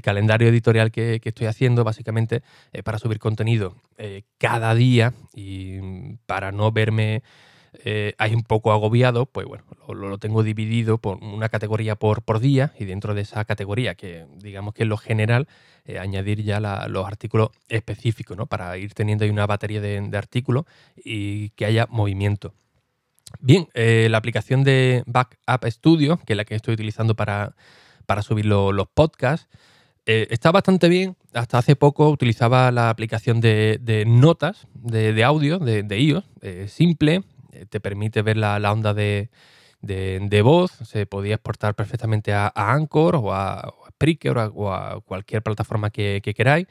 calendario 0.02 0.49
editorial 0.49 0.90
que, 0.90 1.20
estoy 1.23 1.46
haciendo, 1.46 1.84
básicamente, 1.84 2.42
es 2.73 2.82
para 2.82 2.99
subir 2.99 3.18
contenido 3.18 3.76
eh, 3.99 4.23
cada 4.38 4.75
día 4.75 5.12
y 5.34 6.16
para 6.26 6.52
no 6.52 6.73
verme 6.73 7.23
eh, 7.84 8.14
ahí 8.18 8.34
un 8.34 8.42
poco 8.42 8.73
agobiado, 8.73 9.26
pues 9.26 9.46
bueno, 9.46 9.64
lo, 9.88 10.18
tengo 10.18 10.42
dividido 10.42 10.99
por 10.99 11.23
una 11.23 11.49
categoría 11.49 11.96
por, 11.96 12.23
día 12.40 12.73
y 12.78 12.84
dentro 12.84 13.14
de 13.14 13.23
esa 13.23 13.44
categoría, 13.44 13.94
que 13.94 14.26
digamos 14.37 14.75
que 14.75 14.84
es 14.84 14.88
lo 14.88 14.96
general, 14.96 15.49
eh, 15.84 15.99
añadir 15.99 16.42
ya 16.42 16.61
los 16.88 17.06
artículos 17.06 17.50
específicos, 17.68 18.37
¿no? 18.37 18.46
Para 18.46 18.76
ir 18.78 18.94
teniendo 18.94 19.25
ahí 19.25 19.30
una 19.30 19.46
batería 19.46 19.80
de 19.80 20.16
artículos 20.16 20.66
y 20.96 21.50
que 21.50 21.66
haya 21.66 21.87
movimiento. 21.90 22.54
Bien, 23.40 23.69
eh, 23.75 24.09
la 24.11 24.19
aplicación 24.19 24.64
de 24.64 25.02
Backup 25.07 25.66
Studio, 25.66 26.19
que 26.25 26.33
es 26.33 26.37
la 26.37 26.45
que 26.45 26.54
estoy 26.54 26.75
utilizando 26.75 27.14
para, 27.14 27.54
subir 28.23 28.47
los 28.47 28.88
podcasts, 28.88 29.49
eh, 30.07 30.28
está 30.31 30.52
bastante 30.52 30.88
bien. 30.88 31.16
Hasta 31.33 31.59
hace 31.59 31.76
poco 31.76 32.11
utilizaba 32.11 32.71
la 32.71 32.90
aplicación 32.90 33.40
de, 33.40 34.04
notas 34.07 34.66
de, 34.75 35.25
audio 35.25 35.59
de, 35.59 35.99
iOS, 35.99 36.25
eh, 36.43 36.66
simple, 36.69 37.25
te 37.71 37.81
permite 37.81 38.23
ver 38.23 38.37
la, 38.37 38.73
onda 38.73 38.95
de, 38.95 39.31
voz, 40.43 40.73
se 40.73 41.07
podía 41.07 41.35
exportar 41.35 41.75
perfectamente 41.75 42.33
a, 42.33 42.52
Anchor 42.54 43.16
o 43.16 43.33
a, 43.33 43.75
O 44.54 44.73
a, 44.73 45.00
cualquier 45.00 45.42
plataforma 45.42 45.90
que 45.90 46.20
queráis. 46.37 46.66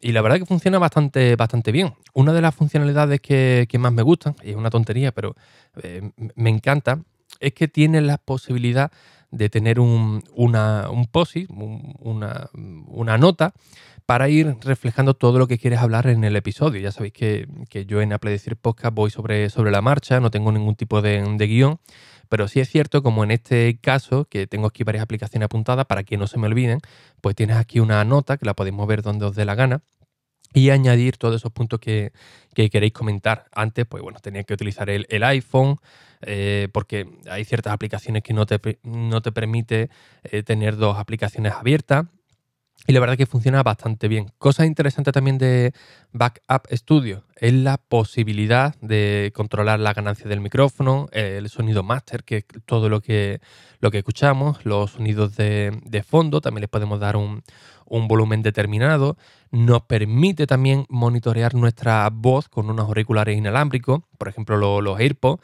Y 0.00 0.12
la 0.12 0.22
verdad 0.22 0.38
que 0.38 0.46
funciona 0.46 0.78
bastante, 0.78 1.36
bastante 1.36 1.72
bien. 1.72 1.94
Una 2.12 2.32
de 2.32 2.42
las 2.42 2.54
funcionalidades 2.54 3.20
que, 3.20 3.68
más 3.78 3.92
me 3.92 4.02
gustan, 4.02 4.36
y 4.42 4.50
es 4.50 4.56
una 4.56 4.70
tontería, 4.70 5.12
pero 5.12 5.36
eh, 5.82 6.10
me 6.34 6.50
encanta, 6.50 7.00
es 7.40 7.52
que 7.54 7.68
tiene 7.68 8.00
la 8.00 8.18
posibilidad 8.18 8.90
de 9.30 9.48
tener 9.48 9.80
un, 9.80 10.22
una, 10.34 10.90
un 10.90 11.06
POSI, 11.06 11.46
una, 11.50 12.48
una, 12.86 13.18
nota, 13.18 13.52
para 14.06 14.28
ir 14.28 14.56
reflejando 14.60 15.14
todo 15.14 15.38
lo 15.38 15.48
que 15.48 15.58
quieres 15.58 15.80
hablar 15.80 16.06
en 16.06 16.24
el 16.24 16.36
episodio. 16.36 16.80
Ya 16.80 16.92
sabéis 16.92 17.12
que, 17.12 17.46
yo 17.86 18.00
en 18.00 18.12
Apple 18.12 18.30
Decir 18.30 18.56
Podcast 18.56 18.94
voy 18.94 19.10
sobre, 19.10 19.50
sobre 19.50 19.70
la 19.70 19.82
marcha, 19.82 20.20
no 20.20 20.30
tengo 20.30 20.52
ningún 20.52 20.76
tipo 20.76 21.02
de, 21.02 21.22
de 21.36 21.46
guion. 21.46 21.78
Pero 22.28 22.48
sí 22.48 22.60
es 22.60 22.68
cierto, 22.68 23.02
como 23.02 23.24
en 23.24 23.30
este 23.30 23.78
caso, 23.80 24.26
que 24.26 24.46
tengo 24.46 24.66
aquí 24.66 24.84
varias 24.84 25.02
aplicaciones 25.02 25.46
apuntadas 25.46 25.86
para 25.86 26.04
que 26.04 26.16
no 26.16 26.26
se 26.26 26.38
me 26.38 26.46
olviden, 26.46 26.80
pues 27.20 27.36
tienes 27.36 27.56
aquí 27.56 27.80
una 27.80 28.04
nota 28.04 28.36
que 28.36 28.46
la 28.46 28.54
podéis 28.54 28.74
mover 28.74 29.02
donde 29.02 29.26
os 29.26 29.34
dé 29.34 29.44
la 29.44 29.54
gana 29.54 29.82
y 30.52 30.70
añadir 30.70 31.16
todos 31.18 31.36
esos 31.36 31.52
puntos 31.52 31.80
que, 31.80 32.12
queréis 32.54 32.92
comentar. 32.92 33.46
Antes, 33.52 33.84
pues 33.86 34.02
bueno, 34.02 34.18
tenía 34.20 34.44
que 34.44 34.54
utilizar 34.54 34.88
el, 34.88 35.22
iPhone, 35.22 35.76
eh, 36.22 36.68
porque 36.72 37.06
hay 37.30 37.44
ciertas 37.44 37.72
aplicaciones 37.72 38.22
que 38.22 38.32
no 38.32 38.46
te, 38.46 38.78
no 38.82 39.20
te 39.20 39.32
permite 39.32 39.90
eh, 40.24 40.42
tener 40.42 40.76
dos 40.76 40.98
aplicaciones 40.98 41.52
abiertas. 41.52 42.06
Y 42.88 42.92
la 42.92 43.00
verdad 43.00 43.16
que 43.16 43.26
funciona 43.26 43.62
bastante 43.64 44.06
bien. 44.06 44.30
Cosa 44.38 44.64
interesante 44.64 45.10
también 45.10 45.38
de 45.38 45.72
Backup 46.12 46.68
Studio 46.70 47.24
es 47.34 47.52
la 47.52 47.78
posibilidad 47.78 48.76
de 48.80 49.32
controlar 49.34 49.80
la 49.80 49.92
ganancia 49.92 50.28
del 50.28 50.40
micrófono, 50.40 51.08
el 51.12 51.48
sonido 51.48 51.82
master, 51.82 52.22
que 52.22 52.36
es 52.38 52.44
todo 52.64 52.88
lo 52.88 53.00
que, 53.00 53.40
lo 53.80 53.90
que 53.90 53.98
escuchamos, 53.98 54.64
los 54.64 54.92
sonidos 54.92 55.36
de, 55.36 56.04
fondo, 56.06 56.40
también 56.40 56.62
les 56.62 56.70
podemos 56.70 57.00
dar 57.00 57.16
un, 57.16 57.42
volumen 57.86 58.42
determinado. 58.42 59.16
Nos 59.50 59.82
permite 59.82 60.46
también 60.46 60.86
monitorear 60.88 61.54
nuestra 61.54 62.08
voz 62.12 62.48
con 62.48 62.70
unos 62.70 62.86
auriculares 62.86 63.36
inalámbricos, 63.36 64.02
por 64.16 64.28
ejemplo 64.28 64.80
los 64.80 65.00
AirPods 65.00 65.42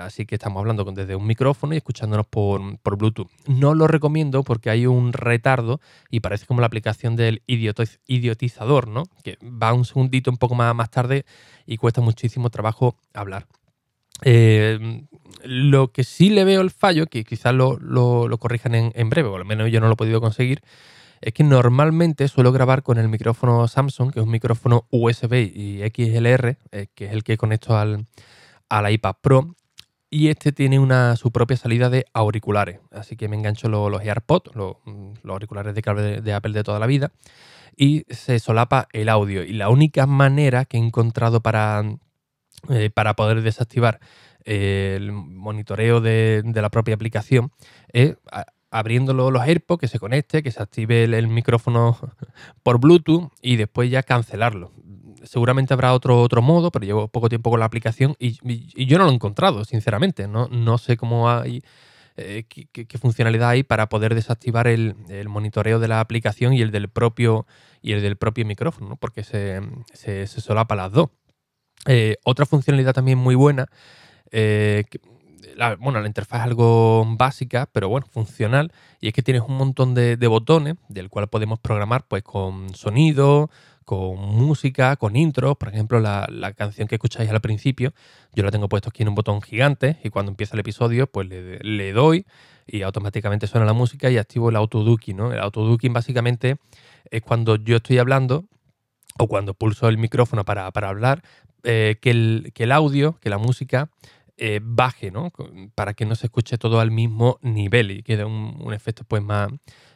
Así 0.00 0.26
que 0.26 0.36
estamos 0.36 0.60
hablando 0.60 0.84
desde 0.84 1.16
un 1.16 1.26
micrófono 1.26 1.74
y 1.74 1.78
escuchándonos 1.78 2.26
por, 2.26 2.60
Bluetooth. 2.82 3.28
No 3.46 3.74
lo 3.74 3.86
recomiendo 3.86 4.42
porque 4.42 4.70
hay 4.70 4.86
un 4.86 5.12
retardo 5.12 5.80
y 6.10 6.20
parece 6.20 6.46
como 6.46 6.60
la 6.60 6.66
aplicación 6.66 7.16
del 7.16 7.42
idiotizador, 7.46 8.88
¿no? 8.88 9.04
Que 9.22 9.38
va 9.42 9.72
un 9.72 9.84
segundito 9.84 10.30
un 10.30 10.36
poco 10.36 10.54
más, 10.54 10.90
tarde 10.90 11.24
y 11.66 11.76
cuesta 11.76 12.00
muchísimo 12.00 12.50
trabajo 12.50 12.96
hablar. 13.14 13.46
Eh, 14.24 15.04
lo 15.44 15.92
que 15.92 16.04
sí 16.04 16.30
le 16.30 16.44
veo 16.44 16.60
el 16.60 16.70
fallo, 16.70 17.06
que 17.06 17.24
quizás 17.24 17.54
lo, 17.54 17.78
corrijan 18.38 18.74
en, 18.74 19.10
breve, 19.10 19.28
o 19.28 19.36
al 19.36 19.44
menos 19.44 19.70
yo 19.70 19.80
no 19.80 19.86
lo 19.86 19.94
he 19.94 19.96
podido 19.96 20.20
conseguir, 20.20 20.60
es 21.20 21.32
que 21.32 21.44
normalmente 21.44 22.28
suelo 22.28 22.52
grabar 22.52 22.82
con 22.82 22.98
el 22.98 23.08
micrófono 23.08 23.66
Samsung, 23.68 24.12
que 24.12 24.20
es 24.20 24.24
un 24.24 24.30
micrófono 24.30 24.86
USB 24.90 25.34
y 25.54 25.80
XLR, 25.80 26.56
eh, 26.72 26.86
que 26.94 27.06
es 27.06 27.12
el 27.12 27.22
que 27.22 27.36
conecto 27.36 27.76
al, 27.76 28.06
al 28.68 28.92
iPad 28.92 29.16
Pro, 29.20 29.54
y 30.12 30.28
este 30.28 30.52
tiene 30.52 30.78
una, 30.78 31.16
su 31.16 31.32
propia 31.32 31.56
salida 31.56 31.88
de 31.88 32.04
auriculares. 32.12 32.80
Así 32.90 33.16
que 33.16 33.28
me 33.28 33.36
engancho 33.36 33.70
los, 33.70 34.02
AirPods, 34.02 34.54
los, 34.54 34.76
auriculares 35.26 35.74
de 35.74 35.80
cable 35.80 36.20
de, 36.20 36.34
Apple 36.34 36.52
de 36.52 36.62
toda 36.62 36.78
la 36.78 36.86
vida, 36.86 37.12
y 37.78 38.04
se 38.10 38.38
solapa 38.38 38.88
el 38.92 39.08
audio. 39.08 39.42
Y 39.42 39.54
la 39.54 39.70
única 39.70 40.06
manera 40.06 40.66
que 40.66 40.76
he 40.76 40.80
encontrado 40.80 41.40
para, 41.40 41.82
eh, 42.68 42.90
para 42.90 43.16
poder 43.16 43.40
desactivar 43.40 44.00
el 44.44 45.12
monitoreo 45.12 46.02
de, 46.02 46.42
la 46.54 46.68
propia 46.68 46.94
aplicación 46.94 47.50
es 47.88 48.16
abriéndolo 48.70 49.30
los 49.30 49.42
AirPods, 49.42 49.80
que 49.80 49.88
se 49.88 49.98
conecte, 49.98 50.42
que 50.42 50.50
se 50.50 50.62
active 50.62 51.04
el 51.04 51.28
micrófono 51.28 51.96
por 52.62 52.78
Bluetooth 52.78 53.30
y 53.40 53.56
después 53.56 53.90
ya 53.90 54.02
cancelarlo 54.02 54.72
seguramente 55.24 55.74
habrá 55.74 55.92
otro, 55.92 56.20
otro 56.20 56.42
modo, 56.42 56.70
pero 56.70 56.84
llevo 56.84 57.08
poco 57.08 57.28
tiempo 57.28 57.50
con 57.50 57.60
la 57.60 57.66
aplicación 57.66 58.16
y, 58.18 58.38
yo 58.86 58.98
no 58.98 59.04
lo 59.04 59.10
he 59.10 59.14
encontrado, 59.14 59.64
sinceramente. 59.64 60.28
No, 60.28 60.48
no 60.48 60.78
sé 60.78 60.96
cómo 60.96 61.30
hay, 61.30 61.62
eh, 62.16 62.44
qué, 62.44 62.98
funcionalidad 62.98 63.50
hay 63.50 63.62
para 63.62 63.88
poder 63.88 64.14
desactivar 64.14 64.66
el, 64.66 64.94
monitoreo 65.28 65.78
de 65.78 65.88
la 65.88 66.00
aplicación 66.00 66.52
y 66.52 66.60
el 66.60 66.70
del 66.70 66.88
propio, 66.88 67.46
y 67.80 67.92
el 67.92 68.02
del 68.02 68.16
propio 68.16 68.44
micrófono, 68.44 68.96
porque 68.96 69.24
se, 69.24 69.60
se, 69.92 70.26
solapa 70.26 70.74
las 70.74 70.92
dos. 70.92 71.08
Eh, 71.86 72.16
otra 72.24 72.46
funcionalidad 72.46 72.92
también 72.92 73.18
muy 73.18 73.34
buena, 73.34 73.66
eh, 74.30 74.84
la, 75.56 75.76
bueno, 75.76 76.00
la 76.00 76.06
interfaz 76.06 76.40
es 76.40 76.44
algo 76.46 77.04
básica, 77.16 77.68
pero 77.72 77.88
bueno, 77.88 78.06
funcional, 78.06 78.72
y 79.00 79.08
es 79.08 79.14
que 79.14 79.22
tienes 79.22 79.42
un 79.42 79.56
montón 79.56 79.94
de, 79.94 80.16
de 80.16 80.26
botones 80.26 80.76
del 80.88 81.08
cual 81.08 81.28
podemos 81.28 81.58
programar 81.58 82.06
pues 82.06 82.22
con 82.22 82.74
sonido, 82.74 83.50
con 83.84 84.18
música, 84.18 84.96
con 84.96 85.16
intro. 85.16 85.54
Por 85.54 85.68
ejemplo, 85.68 86.00
la, 86.00 86.52
canción 86.56 86.88
que 86.88 86.96
escucháis 86.96 87.30
al 87.30 87.40
principio, 87.40 87.92
yo 88.34 88.44
la 88.44 88.50
tengo 88.50 88.68
puesto 88.68 88.90
aquí 88.90 89.02
en 89.02 89.08
un 89.08 89.14
botón 89.14 89.42
gigante 89.42 89.98
y 90.02 90.10
cuando 90.10 90.30
empieza 90.30 90.54
el 90.54 90.60
episodio, 90.60 91.06
pues 91.06 91.28
le, 91.28 91.92
doy 91.92 92.26
y 92.66 92.82
automáticamente 92.82 93.46
suena 93.46 93.66
la 93.66 93.72
música 93.72 94.10
y 94.10 94.18
activo 94.18 94.50
el 94.50 94.56
autoducking. 94.56 95.16
¿no? 95.16 95.32
El 95.32 95.40
autoducking 95.40 95.92
básicamente 95.92 96.56
es 97.10 97.22
cuando 97.22 97.56
yo 97.56 97.76
estoy 97.76 97.98
hablando 97.98 98.44
o 99.18 99.28
cuando 99.28 99.54
pulso 99.54 99.88
el 99.88 99.98
micrófono 99.98 100.44
para, 100.44 100.66
hablar, 100.66 101.22
eh, 101.64 101.96
que, 102.00 102.10
el, 102.10 102.52
que 102.54 102.64
el 102.64 102.72
audio, 102.72 103.18
que 103.20 103.30
la 103.30 103.38
música 103.38 103.90
eh, 104.44 104.58
baje, 104.60 105.12
¿no? 105.12 105.30
Para 105.76 105.94
que 105.94 106.04
no 106.04 106.16
se 106.16 106.26
escuche 106.26 106.58
todo 106.58 106.80
al 106.80 106.90
mismo 106.90 107.38
nivel 107.42 107.92
y 107.92 108.02
quede 108.02 108.24
un, 108.24 108.74
efecto 108.74 109.04
pues 109.06 109.22
más, 109.22 109.48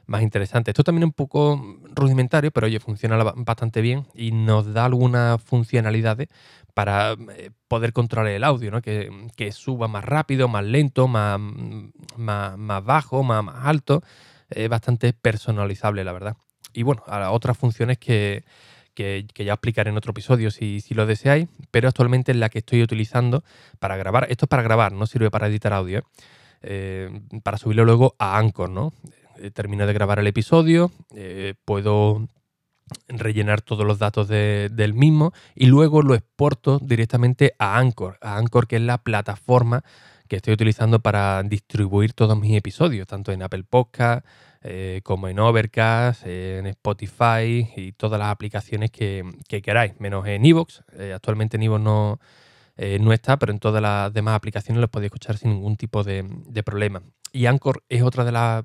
más 0.06 0.22
interesante. 0.22 0.70
Esto 0.70 0.84
también 0.84 1.02
es 1.02 1.06
un 1.06 1.14
poco 1.14 1.80
rudimentario, 1.92 2.52
pero 2.52 2.68
oye, 2.68 2.78
funciona 2.78 3.16
bastante 3.16 3.80
bien 3.80 4.06
y 4.14 4.30
nos 4.30 4.72
da 4.72 4.84
algunas 4.84 5.42
funcionalidades 5.42 6.28
para 6.74 7.16
eh, 7.36 7.50
poder 7.66 7.92
controlar 7.92 8.30
el 8.30 8.44
audio, 8.44 8.70
¿no? 8.70 8.82
Que, 8.82 9.10
suba 9.50 9.88
más 9.88 10.04
rápido, 10.04 10.46
más 10.46 10.64
lento, 10.64 11.08
más, 11.08 11.40
más, 12.16 12.84
bajo, 12.84 13.24
más, 13.24 13.42
más 13.42 13.66
alto. 13.66 14.04
Es 14.48 14.68
bastante 14.68 15.12
personalizable, 15.12 16.04
la 16.04 16.12
verdad. 16.12 16.36
Y 16.72 16.84
bueno, 16.84 17.02
otras 17.32 17.58
funciones 17.58 17.98
que, 17.98 18.44
que, 18.96 19.26
ya 19.36 19.52
explicaré 19.52 19.90
en 19.90 19.96
otro 19.96 20.10
episodio 20.10 20.50
si, 20.50 20.80
si, 20.80 20.94
lo 20.94 21.06
deseáis, 21.06 21.48
pero 21.70 21.86
actualmente 21.86 22.32
es 22.32 22.38
la 22.38 22.48
que 22.48 22.58
estoy 22.58 22.82
utilizando 22.82 23.44
para 23.78 23.96
grabar. 23.96 24.26
Esto 24.30 24.46
es 24.46 24.48
para 24.48 24.62
grabar, 24.62 24.92
no 24.92 25.06
sirve 25.06 25.30
para 25.30 25.46
editar 25.46 25.72
audio, 25.72 26.00
¿eh? 26.00 26.02
Eh, 26.62 27.20
para 27.44 27.58
subirlo 27.58 27.84
luego 27.84 28.16
a 28.18 28.38
Anchor, 28.38 28.70
¿no? 28.70 28.92
Eh, 29.38 29.50
termino 29.50 29.86
de 29.86 29.92
grabar 29.92 30.18
el 30.18 30.26
episodio, 30.26 30.90
puedo 31.64 32.26
rellenar 33.08 33.60
todos 33.60 33.86
los 33.86 33.98
datos 33.98 34.28
del 34.28 34.94
mismo 34.94 35.32
y 35.54 35.66
luego 35.66 36.02
lo 36.02 36.14
exporto 36.14 36.78
directamente 36.80 37.52
a 37.58 37.78
Anchor, 37.78 38.18
a 38.22 38.38
Anchor 38.38 38.66
que 38.66 38.76
es 38.76 38.82
la 38.82 38.98
plataforma 38.98 39.84
que 40.28 40.36
estoy 40.36 40.54
utilizando 40.54 41.00
para 41.00 41.42
distribuir 41.42 42.12
todos 42.12 42.38
mis 42.38 42.56
episodios, 42.56 43.06
tanto 43.06 43.32
en 43.32 43.42
Apple 43.42 43.64
Podcast, 43.64 44.26
eh, 44.68 45.00
como 45.04 45.28
en 45.28 45.38
Overcast, 45.38 46.26
en 46.26 46.66
Spotify 46.66 47.70
y 47.76 47.92
todas 47.92 48.18
las 48.18 48.30
aplicaciones 48.30 48.90
que, 48.90 49.22
queráis, 49.62 49.92
menos 50.00 50.26
en 50.26 50.44
Evox. 50.44 50.82
Eh, 50.98 51.12
actualmente 51.14 51.56
en 51.56 51.62
Evox 51.62 51.80
no, 51.80 52.18
eh, 52.76 52.98
no 53.00 53.12
está, 53.12 53.38
pero 53.38 53.52
en 53.52 53.60
todas 53.60 53.80
las 53.80 54.12
demás 54.12 54.34
aplicaciones 54.34 54.80
lo 54.80 54.88
podéis 54.88 55.10
escuchar 55.10 55.38
sin 55.38 55.50
ningún 55.50 55.76
tipo 55.76 56.02
de, 56.02 56.24
problema. 56.64 57.00
Y 57.32 57.46
Anchor 57.46 57.84
es 57.88 58.02
otra 58.02 58.24
de, 58.24 58.32
las 58.32 58.64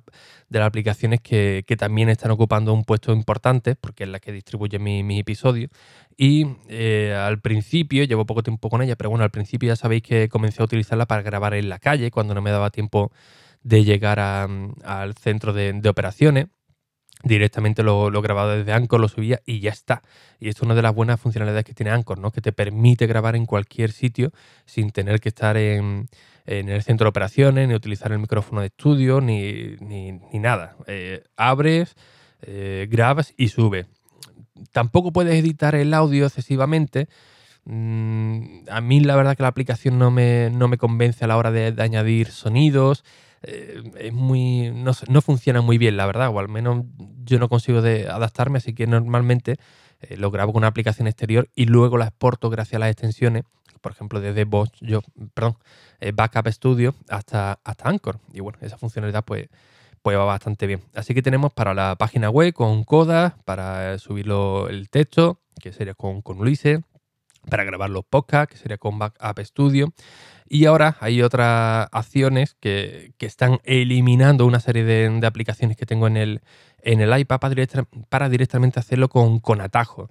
aplicaciones 0.60 1.20
que, 1.22 1.64
también 1.78 2.10
están 2.10 2.32
ocupando 2.32 2.74
un 2.74 2.84
puesto 2.84 3.14
importante, 3.14 3.76
porque 3.76 4.06
es 4.06 4.10
la 4.10 4.20
que 4.20 4.32
distribuye 4.32 4.80
mis 4.80 5.04
mi 5.04 5.20
episodios. 5.20 5.70
Y 6.18 6.48
al 7.14 7.42
principio, 7.42 8.06
llevo 8.06 8.26
poco 8.26 8.42
tiempo 8.42 8.70
con 8.70 8.82
ella, 8.82 8.96
pero 8.96 9.12
bueno, 9.12 9.24
al 9.24 9.32
principio 9.32 9.68
ya 9.68 9.76
sabéis 9.76 10.02
que 10.02 10.30
comencé 10.30 10.64
a 10.64 10.66
utilizarla 10.66 11.06
para 11.06 11.22
grabar 11.22 11.54
en 11.54 11.70
la 11.70 11.78
calle, 11.78 12.10
cuando 12.10 12.34
no 12.34 12.42
me 12.42 12.50
daba 12.50 12.72
tiempo 12.72 13.12
de 13.64 13.84
llegar 13.84 14.20
al 14.20 15.14
centro 15.16 15.54
de, 15.54 15.74
de 15.74 15.90
operaciones 15.90 16.48
directamente 17.24 17.84
lo, 17.84 18.10
lo, 18.10 18.22
grababa 18.22 18.56
desde 18.56 18.74
Anchor, 18.74 19.00
lo 19.00 19.08
subía 19.08 19.42
y 19.46 19.60
ya 19.60 19.72
está. 19.72 20.02
Y 20.40 20.50
es 20.50 20.62
una 20.62 20.76
de 20.76 20.82
las 20.82 20.94
buenas 20.94 21.20
funcionalidades 21.20 21.66
que 21.66 21.74
tiene 21.74 21.92
Anchor, 21.92 22.20
¿no? 22.20 22.32
Que 22.32 22.42
te 22.42 22.52
permite 22.52 23.08
grabar 23.08 23.36
en 23.36 23.46
cualquier 23.46 23.92
sitio 23.92 24.32
sin 24.66 24.92
tener 24.92 25.20
que 25.20 25.30
estar 25.30 25.58
en, 25.58 26.10
el 26.46 26.82
centro 26.84 27.06
de 27.06 27.10
operaciones, 27.10 27.68
ni 27.68 27.76
utilizar 27.76 28.12
el 28.12 28.20
micrófono 28.20 28.62
de 28.62 28.68
estudio, 28.68 29.22
ni, 29.22 29.78
nada. 30.34 30.76
Eh, 30.88 31.24
abres, 31.38 31.96
eh, 32.42 32.88
grabas 32.90 33.34
y 33.38 33.50
sube. 33.50 33.86
Tampoco 34.72 35.12
puedes 35.12 35.36
editar 35.36 35.76
el 35.76 35.94
audio 35.94 36.26
excesivamente. 36.26 37.08
Mm, 37.66 38.64
a 38.70 38.82
mí 38.82 39.00
la 39.02 39.16
verdad 39.16 39.38
que 39.38 39.44
la 39.44 39.50
aplicación 39.50 40.00
no 40.00 40.10
me, 40.10 40.50
no 40.50 40.68
me 40.68 40.78
convence 40.78 41.24
a 41.24 41.28
la 41.28 41.38
hora 41.38 41.52
de 41.52 41.76
añadir 41.82 42.28
sonidos. 42.28 43.04
Eh, 43.44 43.82
es 43.98 44.14
muy. 44.14 44.72
No, 44.72 44.92
no, 45.08 45.22
funciona 45.22 45.62
muy 45.62 45.78
bien, 45.78 45.98
la 45.98 46.06
verdad, 46.06 46.30
o 46.30 46.40
al 46.40 46.48
menos 46.48 46.86
yo 47.24 47.40
no 47.40 47.50
consigo 47.50 47.82
de 47.82 48.08
adaptarme, 48.08 48.58
así 48.58 48.74
que 48.74 48.88
normalmente 48.88 49.58
eh, 50.02 50.18
lo 50.18 50.32
grabo 50.32 50.54
con 50.54 50.62
una 50.62 50.68
aplicación 50.68 51.08
exterior 51.08 51.50
y 51.56 51.66
luego 51.66 51.98
la 51.98 52.06
exporto 52.06 52.50
gracias 52.50 52.76
a 52.76 52.80
las 52.80 52.92
extensiones, 52.92 53.44
por 53.82 53.92
ejemplo, 53.92 54.20
desde 54.20 54.46
Bosch, 54.46 54.72
yo, 54.80 55.02
perdón, 55.34 55.58
eh, 56.00 56.12
Backup 56.14 56.48
Studio 56.50 56.96
hasta, 57.10 57.60
hasta 57.64 57.90
Anchor. 57.90 58.20
Y 58.34 58.42
bueno, 58.42 58.60
esa 58.62 58.78
funcionalidad 58.78 59.24
pues, 59.26 59.50
pues 60.02 60.18
va 60.18 60.26
bastante 60.26 60.68
bien. 60.68 60.82
Así 60.94 61.14
que 61.14 61.22
tenemos 61.22 61.52
para 61.52 61.74
la 61.74 61.96
página 61.96 62.30
web 62.30 62.54
con 62.54 62.84
Coda, 62.84 63.38
para 63.46 63.98
subirlo 63.98 64.70
el 64.70 64.90
texto, 64.90 65.40
que 65.60 65.74
sería 65.74 65.96
con, 65.96 66.22
con 66.22 66.40
Ulises, 66.40 66.82
para 67.50 67.64
grabar 67.64 67.90
los 67.90 68.06
podcasts, 68.06 68.54
que 68.54 68.62
sería 68.62 68.78
con 68.78 69.00
Backup 69.00 69.40
Studio. 69.44 69.94
Y 70.54 70.66
ahora 70.66 70.98
hay 71.00 71.22
otras 71.22 71.88
acciones 71.94 72.58
que, 72.60 73.14
están 73.20 73.62
eliminando 73.64 74.46
una 74.46 74.60
serie 74.60 74.84
de, 74.84 75.26
aplicaciones 75.26 75.78
que 75.78 75.86
tengo 75.86 76.08
en 76.08 76.18
el, 76.18 76.42
en 76.84 77.00
el 77.00 77.18
iPad 77.18 77.40
para, 78.10 78.28
directamente 78.28 78.78
hacerlo 78.78 79.08
con, 79.08 79.40
con 79.40 79.62
atajo. 79.62 80.10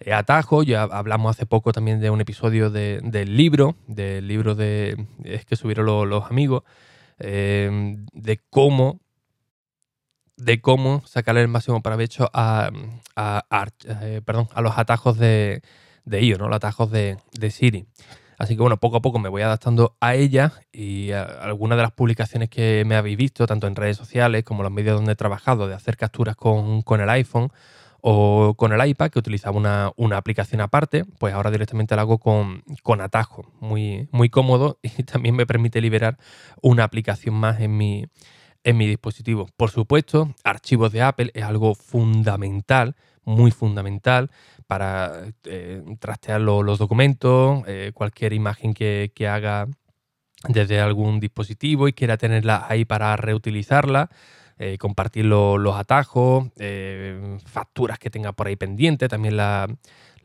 Eh, 0.00 0.12
atajo, 0.12 0.64
ya 0.64 0.82
hablamos 0.82 1.36
hace 1.36 1.46
poco 1.46 1.70
también 1.70 2.00
de 2.00 2.10
un 2.10 2.20
episodio 2.20 2.68
del 2.68 3.36
libro, 3.36 3.76
del 3.86 4.26
libro 4.26 4.56
de 4.56 5.06
es 5.22 5.44
que 5.44 5.54
subieron 5.54 5.86
los, 5.86 6.24
amigos, 6.24 6.64
eh, 7.20 7.96
de 8.12 8.40
cómo 8.50 8.98
de 10.36 10.60
cómo 10.60 11.04
sacarle 11.06 11.42
el 11.42 11.48
máximo 11.48 11.80
provecho 11.80 12.28
a, 12.32 12.72
a, 13.14 13.66
eh, 14.02 14.20
perdón, 14.24 14.48
a 14.52 14.62
los 14.62 14.76
atajos 14.78 15.16
de, 15.16 15.62
de 16.04 16.22
IO, 16.22 16.38
¿no? 16.38 16.48
los 16.48 16.56
atajos 16.56 16.90
de 16.90 17.18
Siri. 17.52 17.86
Así 18.38 18.54
que 18.54 18.60
bueno, 18.60 18.76
poco 18.78 18.96
a 18.96 19.02
poco 19.02 19.18
me 19.18 19.28
voy 19.28 19.42
adaptando 19.42 19.96
a 20.00 20.14
ella 20.14 20.52
y 20.72 21.12
algunas 21.12 21.76
de 21.76 21.82
las 21.82 21.92
publicaciones 21.92 22.50
que 22.50 22.84
me 22.86 22.96
habéis 22.96 23.16
visto, 23.16 23.46
tanto 23.46 23.66
en 23.66 23.76
redes 23.76 23.96
sociales 23.96 24.44
como 24.44 24.60
en 24.60 24.64
los 24.64 24.72
medios 24.72 24.96
donde 24.96 25.12
he 25.12 25.16
trabajado, 25.16 25.68
de 25.68 25.74
hacer 25.74 25.96
capturas 25.96 26.36
con, 26.36 26.82
el 27.00 27.10
iPhone 27.10 27.50
o 28.02 28.54
con 28.56 28.72
el 28.72 28.86
iPad, 28.86 29.10
que 29.10 29.18
utilizaba 29.18 29.56
una, 29.96 30.16
aplicación 30.16 30.60
aparte, 30.60 31.04
pues 31.18 31.32
ahora 31.32 31.50
directamente 31.50 31.94
lo 31.94 32.02
hago 32.02 32.18
con, 32.18 32.62
con, 32.82 33.00
atajo, 33.00 33.50
muy, 33.60 34.08
muy 34.12 34.28
cómodo 34.28 34.78
y 34.82 35.02
también 35.04 35.34
me 35.34 35.46
permite 35.46 35.80
liberar 35.80 36.18
una 36.60 36.84
aplicación 36.84 37.34
más 37.34 37.60
en 37.60 37.76
mi, 37.76 38.06
en 38.64 38.76
mi 38.76 38.86
dispositivo. 38.86 39.48
Por 39.56 39.70
supuesto, 39.70 40.34
archivos 40.44 40.92
de 40.92 41.00
Apple 41.00 41.30
es 41.34 41.44
algo 41.44 41.74
fundamental, 41.74 42.96
muy 43.26 43.50
fundamental 43.50 44.30
para 44.66 45.12
eh, 45.44 45.82
trastear 46.00 46.40
los 46.40 46.78
documentos, 46.78 47.62
eh, 47.66 47.90
cualquier 47.92 48.32
imagen 48.32 48.72
que, 48.72 49.10
haga 49.28 49.68
desde 50.48 50.80
algún 50.80 51.20
dispositivo 51.20 51.88
y 51.88 51.92
quiera 51.92 52.16
tenerla 52.16 52.66
ahí 52.68 52.84
para 52.84 53.16
reutilizarla, 53.16 54.10
eh, 54.58 54.78
compartir 54.78 55.26
los 55.26 55.76
atajos, 55.76 56.48
facturas 57.44 57.98
que 57.98 58.10
tenga 58.10 58.32
por 58.32 58.46
ahí 58.46 58.56
pendiente, 58.56 59.08
también 59.08 59.36
las 59.36 59.68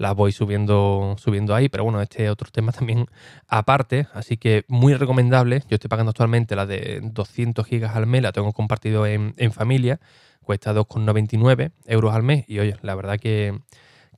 la 0.02 0.14
voy 0.14 0.32
subiendo, 0.32 1.16
subiendo 1.18 1.54
ahí, 1.54 1.70
pero 1.70 1.84
bueno, 1.84 2.02
este 2.02 2.26
es 2.26 2.32
otro 2.32 2.50
tema 2.52 2.72
también 2.80 3.06
aparte, 3.48 4.08
así 4.14 4.36
que 4.36 4.66
muy 4.68 4.96
recomendable. 4.96 5.64
Yo 5.70 5.76
estoy 5.76 5.90
pagando 5.90 6.10
actualmente 6.10 6.56
la 6.56 6.66
de 6.66 7.00
200 7.04 7.66
gigas 7.66 7.96
al 7.96 8.08
mes, 8.08 8.24
la 8.24 8.32
tengo 8.32 8.52
compartido 8.52 9.06
en, 9.06 9.34
en 9.38 9.52
familia, 9.52 10.00
cuesta 10.44 10.74
2,99 10.74 11.72
euros 11.86 12.14
al 12.14 12.24
mes 12.24 12.46
y 12.48 12.60
oye, 12.60 12.76
la 12.82 12.96
verdad 12.96 13.20
que 13.20 13.60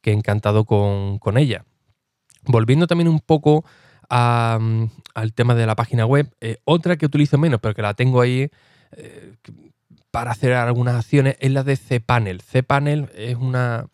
que 0.04 0.12
encantado 0.12 0.66
con, 0.66 1.38
ella. 1.38 1.66
Volviendo 2.46 2.86
también 2.86 3.08
un 3.08 3.22
poco 3.22 3.66
mm, 4.10 4.84
al 5.16 5.34
tema 5.34 5.56
de 5.56 5.66
la 5.66 5.76
página 5.76 6.06
web, 6.06 6.30
eh, 6.42 6.58
otra 6.66 6.98
que 6.98 7.08
utilizo 7.08 7.40
menos, 7.40 7.60
pero 7.62 7.74
que 7.74 7.82
la 7.82 7.96
tengo 7.96 8.22
ahí 8.22 8.52
eh, 8.98 9.34
para 10.12 10.32
hacer 10.32 10.54
algunas 10.54 10.96
acciones, 10.96 11.38
es 11.40 11.52
la 11.52 11.64
de 11.64 11.78
cPanel. 11.78 12.44
cPanel 12.44 13.10
es 13.16 13.36
una, 13.38 13.88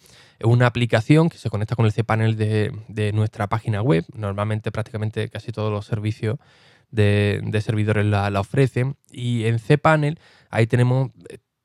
una 0.44 0.66
aplicación 0.66 1.30
que 1.30 1.38
se 1.38 1.50
conecta 1.50 1.76
con 1.76 1.86
el 1.86 1.94
cPanel 1.94 2.36
de, 2.36 2.74
de 2.88 3.14
nuestra 3.14 3.48
página 3.48 3.84
web. 3.84 4.04
Normalmente 4.14 4.72
prácticamente 4.72 5.30
casi 5.30 5.52
todos 5.52 5.72
los 5.72 5.86
servicios 5.86 6.40
de, 6.90 7.62
servidores 7.64 8.06
la, 8.08 8.32
la, 8.32 8.40
ofrecen. 8.40 8.98
Y 9.12 9.46
en 9.46 9.60
cPanel 9.60 10.20
ahí 10.50 10.66
tenemos 10.66 11.12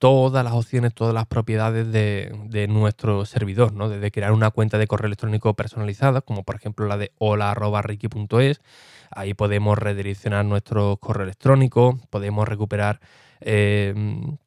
todas 0.05 0.43
las 0.43 0.53
opciones, 0.53 0.93
todas 0.93 1.15
las 1.15 1.25
propiedades 1.25 1.91
de, 1.91 2.67
nuestro 2.69 3.25
servidor, 3.25 3.73
¿no? 3.73 3.89
Desde 3.89 4.11
crear 4.11 4.33
una 4.33 4.51
cuenta 4.51 4.77
de 4.77 4.85
correo 4.85 5.07
electrónico 5.07 5.55
personalizada, 5.55 6.21
como 6.21 6.43
por 6.43 6.53
ejemplo 6.57 6.85
la 6.85 6.95
de 6.95 7.11
hola.ricky.es. 7.17 8.61
Ahí 9.09 9.33
podemos 9.33 9.79
redireccionar 9.79 10.45
nuestro 10.45 10.97
correo 10.97 11.23
electrónico, 11.23 11.97
podemos 12.11 12.47
recuperar 12.47 12.99
em, 13.39 14.37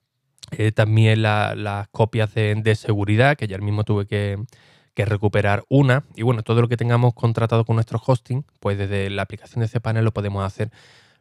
eh, 0.52 0.70
también 0.70 1.22
las 1.22 1.88
copias 1.88 2.32
de, 2.34 2.74
seguridad, 2.76 3.36
que 3.36 3.48
ya 3.48 3.58
mismo 3.58 3.82
tuve 3.82 4.06
que, 4.06 4.38
recuperar 4.94 5.64
una. 5.68 6.04
Y 6.14 6.22
bueno, 6.22 6.44
todo 6.44 6.60
lo 6.60 6.68
que 6.68 6.76
tengamos 6.76 7.14
contratado 7.14 7.64
con 7.64 7.74
nuestro 7.74 8.00
hosting, 8.06 8.44
pues 8.60 8.78
desde 8.78 9.10
la 9.10 9.22
aplicación 9.22 9.62
de 9.62 9.68
cPanel 9.68 10.04
lo 10.04 10.12
podemos 10.12 10.44
hacer. 10.44 10.70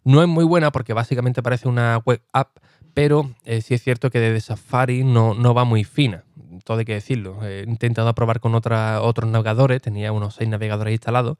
No 0.03 0.21
es 0.21 0.27
muy 0.27 0.45
buena 0.45 0.71
porque 0.71 0.93
básicamente 0.93 1.41
parece 1.41 1.67
una 1.67 1.97
web 2.05 2.21
app 2.33 2.59
pero 2.97 3.29
eh, 3.45 3.61
sí 3.61 3.75
es 3.75 3.83
cierto 3.83 4.09
que 4.09 4.19
desde 4.19 4.41
Safari 4.41 5.03
no, 5.03 5.35
no 5.35 5.53
va 5.53 5.65
muy 5.65 5.83
fina, 5.83 6.23
todo 6.63 6.79
hay 6.79 6.85
que 6.85 6.95
decirlo. 6.95 7.45
He 7.45 7.63
intentado 7.67 8.11
probar 8.15 8.39
con 8.39 8.55
otra, 8.55 9.03
otros 9.03 9.29
navegadores, 9.29 9.83
tenía 9.83 10.11
unos 10.11 10.33
seis 10.33 10.49
navegadores 10.49 10.93
instalados 10.93 11.37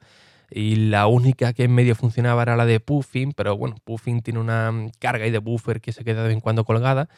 y 0.52 0.76
la 0.76 1.08
única 1.08 1.52
que 1.54 1.64
en 1.64 1.74
medio 1.74 1.96
funcionaba 1.96 2.42
era 2.42 2.54
la 2.54 2.64
de 2.64 2.78
Puffin, 2.78 3.32
pero 3.32 3.56
bueno, 3.56 3.74
Puffin 3.82 4.22
tiene 4.22 4.38
una 4.38 4.72
carga 5.00 5.26
y 5.26 5.32
de 5.32 5.38
buffer 5.38 5.80
que 5.80 5.90
se 5.90 6.04
queda 6.04 6.22
de 6.22 6.28
vez 6.28 6.34
en 6.36 6.40
cuando 6.40 6.64
colgada, 6.64 7.08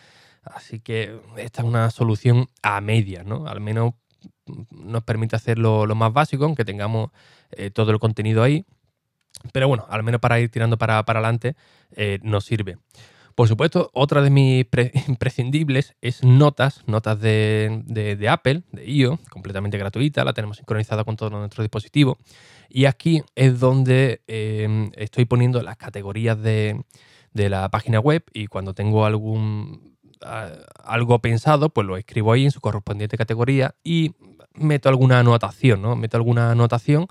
así 0.43 0.81
que 0.81 1.21
esta 1.37 1.61
es 1.61 1.69
una 1.69 1.91
solución 1.91 2.47
a 2.63 2.81
media, 2.81 3.25
¿no? 3.25 3.47
Al 3.47 3.61
menos 3.61 3.93
nos 4.71 5.05
permite 5.05 5.37
hacer 5.37 5.59
lo, 5.59 5.87
más 5.95 6.15
básico, 6.15 6.47
aunque 6.47 6.65
tengamos 6.65 7.11
eh, 7.51 7.71
todo 7.71 7.91
el 7.91 7.99
contenido 7.99 8.43
ahí, 8.43 8.65
pero 9.53 9.69
bueno, 9.69 9.85
al 9.91 10.03
menos 10.03 10.19
para 10.19 10.41
ir 10.41 10.49
tirando 10.51 10.79
para, 10.79 11.03
para 11.03 11.19
adelante 11.19 11.57
eh, 11.95 12.21
nos 12.23 12.47
sirve. 12.47 12.79
Por 13.35 13.49
supuesto, 13.49 13.91
otra 13.95 14.23
de 14.23 14.31
mis 14.31 14.67
imprescindibles 15.09 15.95
es 16.01 16.23
Notas, 16.25 16.83
Notas 16.87 17.21
de, 17.21 18.27
Apple, 18.29 18.63
de 18.73 18.91
IO, 18.91 19.19
completamente 19.31 19.79
gratuita, 19.79 20.25
la 20.25 20.33
tenemos 20.33 20.57
sincronizada 20.59 21.05
con 21.05 21.17
todos 21.17 21.33
nuestros 21.33 21.65
dispositivos. 21.65 22.19
Y 22.69 22.85
aquí 22.85 23.23
es 23.35 23.59
donde 23.59 24.23
em, 24.27 24.91
estoy 24.95 25.25
poniendo 25.25 25.63
las 25.63 25.77
categorías 25.77 26.41
de, 26.41 26.85
la 27.33 27.69
página 27.71 28.01
web 28.01 28.25
y 28.33 28.47
cuando 28.47 28.75
tengo 28.75 29.05
algún 29.05 29.97
algo 30.85 31.19
pensado, 31.21 31.71
pues 31.71 31.87
lo 31.87 31.97
escribo 31.97 32.33
ahí 32.33 32.45
en 32.45 32.51
su 32.51 32.61
correspondiente 32.61 33.17
categoría 33.17 33.75
y 33.83 34.15
meto 34.53 34.91
alguna 34.91 35.21
anotación, 35.21 35.81
¿no? 35.81 35.97
Meto 35.97 36.19
alguna 36.19 36.51
anotación 36.51 37.07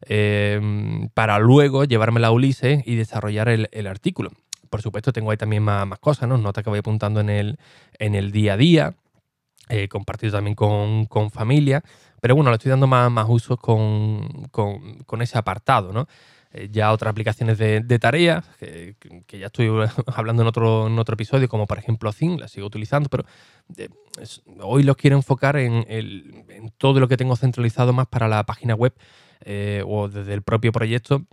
em, 0.00 1.08
para 1.10 1.38
luego 1.38 1.84
llevármela 1.84 2.28
a 2.28 2.32
Ulises 2.32 2.82
y 2.84 2.96
desarrollar 2.96 3.48
el 3.48 3.86
artículo 3.86 4.32
por 4.68 4.82
supuesto, 4.82 5.12
tengo 5.12 5.30
ahí 5.30 5.36
también 5.36 5.62
más, 5.62 5.98
cosas, 5.98 6.28
¿no? 6.28 6.38
Notas 6.38 6.64
que 6.64 6.70
voy 6.70 6.80
apuntando 6.80 7.20
en 7.20 7.30
el, 7.30 7.58
en 7.98 8.14
el 8.14 8.32
día 8.32 8.54
a 8.54 8.56
día, 8.56 8.94
eh, 9.68 9.88
compartido 9.88 10.32
también 10.32 10.54
con, 10.54 11.30
familia, 11.30 11.82
pero 12.20 12.34
bueno, 12.34 12.50
le 12.50 12.56
estoy 12.56 12.70
dando 12.70 12.86
más, 12.86 13.10
más 13.10 13.26
usos 13.28 13.58
con, 13.58 14.48
ese 15.20 15.38
apartado, 15.38 15.92
¿no? 15.92 16.08
Eh, 16.52 16.68
ya 16.70 16.92
otras 16.92 17.10
aplicaciones 17.10 17.58
de, 17.58 17.98
tareas, 17.98 18.46
que, 18.58 18.96
ya 19.38 19.46
estoy 19.46 19.68
hablando 20.06 20.42
en 20.42 20.48
otro, 20.48 20.86
en 20.86 20.98
otro 20.98 21.14
episodio, 21.14 21.48
como 21.48 21.66
por 21.66 21.78
ejemplo 21.78 22.10
Zing, 22.12 22.40
la 22.40 22.48
sigo 22.48 22.66
utilizando, 22.66 23.10
pero 23.10 23.24
eh, 23.76 23.88
hoy 24.62 24.82
los 24.82 24.96
quiero 24.96 25.16
enfocar 25.16 25.56
en, 25.56 25.84
en, 25.88 26.72
todo 26.78 27.00
lo 27.00 27.08
que 27.08 27.16
tengo 27.16 27.36
centralizado 27.36 27.92
más 27.92 28.06
para 28.06 28.28
la 28.28 28.44
página 28.44 28.74
web 28.74 28.94
o 29.86 30.08
desde 30.08 30.34
el 30.34 30.42
propio 30.42 30.72
proyecto 30.72 31.26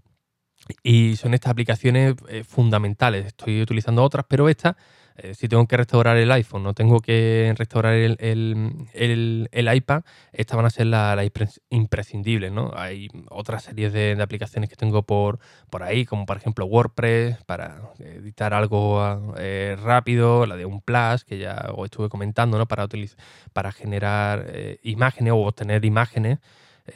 Y 0.81 1.15
son 1.17 1.33
estas 1.33 1.51
aplicaciones 1.51 2.15
eh, 2.27 2.43
fundamentales. 2.43 3.27
Estoy 3.27 3.61
utilizando 3.61 4.03
otras, 4.03 4.25
pero 4.27 4.49
esta, 4.49 4.75
eh, 5.15 5.35
si 5.35 5.47
tengo 5.47 5.67
que 5.67 5.77
restaurar 5.77 6.17
el 6.17 6.31
iPhone, 6.31 6.63
no 6.63 6.73
tengo 6.73 7.01
que 7.01 7.53
restaurar 7.55 7.93
el, 7.93 8.17
el, 8.19 9.73
iPad, 9.75 10.01
estas 10.33 10.57
van 10.57 10.65
a 10.65 10.69
ser 10.71 10.87
las 10.87 11.15
la 11.15 11.31
imprescindibles. 11.69 12.51
¿no? 12.51 12.71
Hay 12.75 13.09
otras 13.29 13.63
series 13.63 13.93
de, 13.93 14.17
aplicaciones 14.19 14.69
que 14.69 14.75
tengo 14.75 15.03
por, 15.03 15.39
por 15.69 15.83
ahí, 15.83 16.03
como 16.05 16.25
por 16.25 16.37
ejemplo 16.37 16.65
WordPress, 16.65 17.43
para 17.45 17.91
editar 17.99 18.55
algo 18.55 19.35
eh, 19.37 19.77
rápido, 19.81 20.47
la 20.47 20.55
de 20.55 20.65
un 20.65 20.81
Plus, 20.81 21.25
que 21.25 21.37
ya 21.37 21.69
os 21.75 21.85
estuve 21.85 22.09
comentando, 22.09 22.57
¿no? 22.57 22.67
para, 22.67 22.85
utilizar, 22.85 23.19
para 23.53 23.71
generar 23.71 24.47
imágenes 24.81 25.33
o 25.33 25.37
obtener 25.37 25.85
imágenes. 25.85 26.39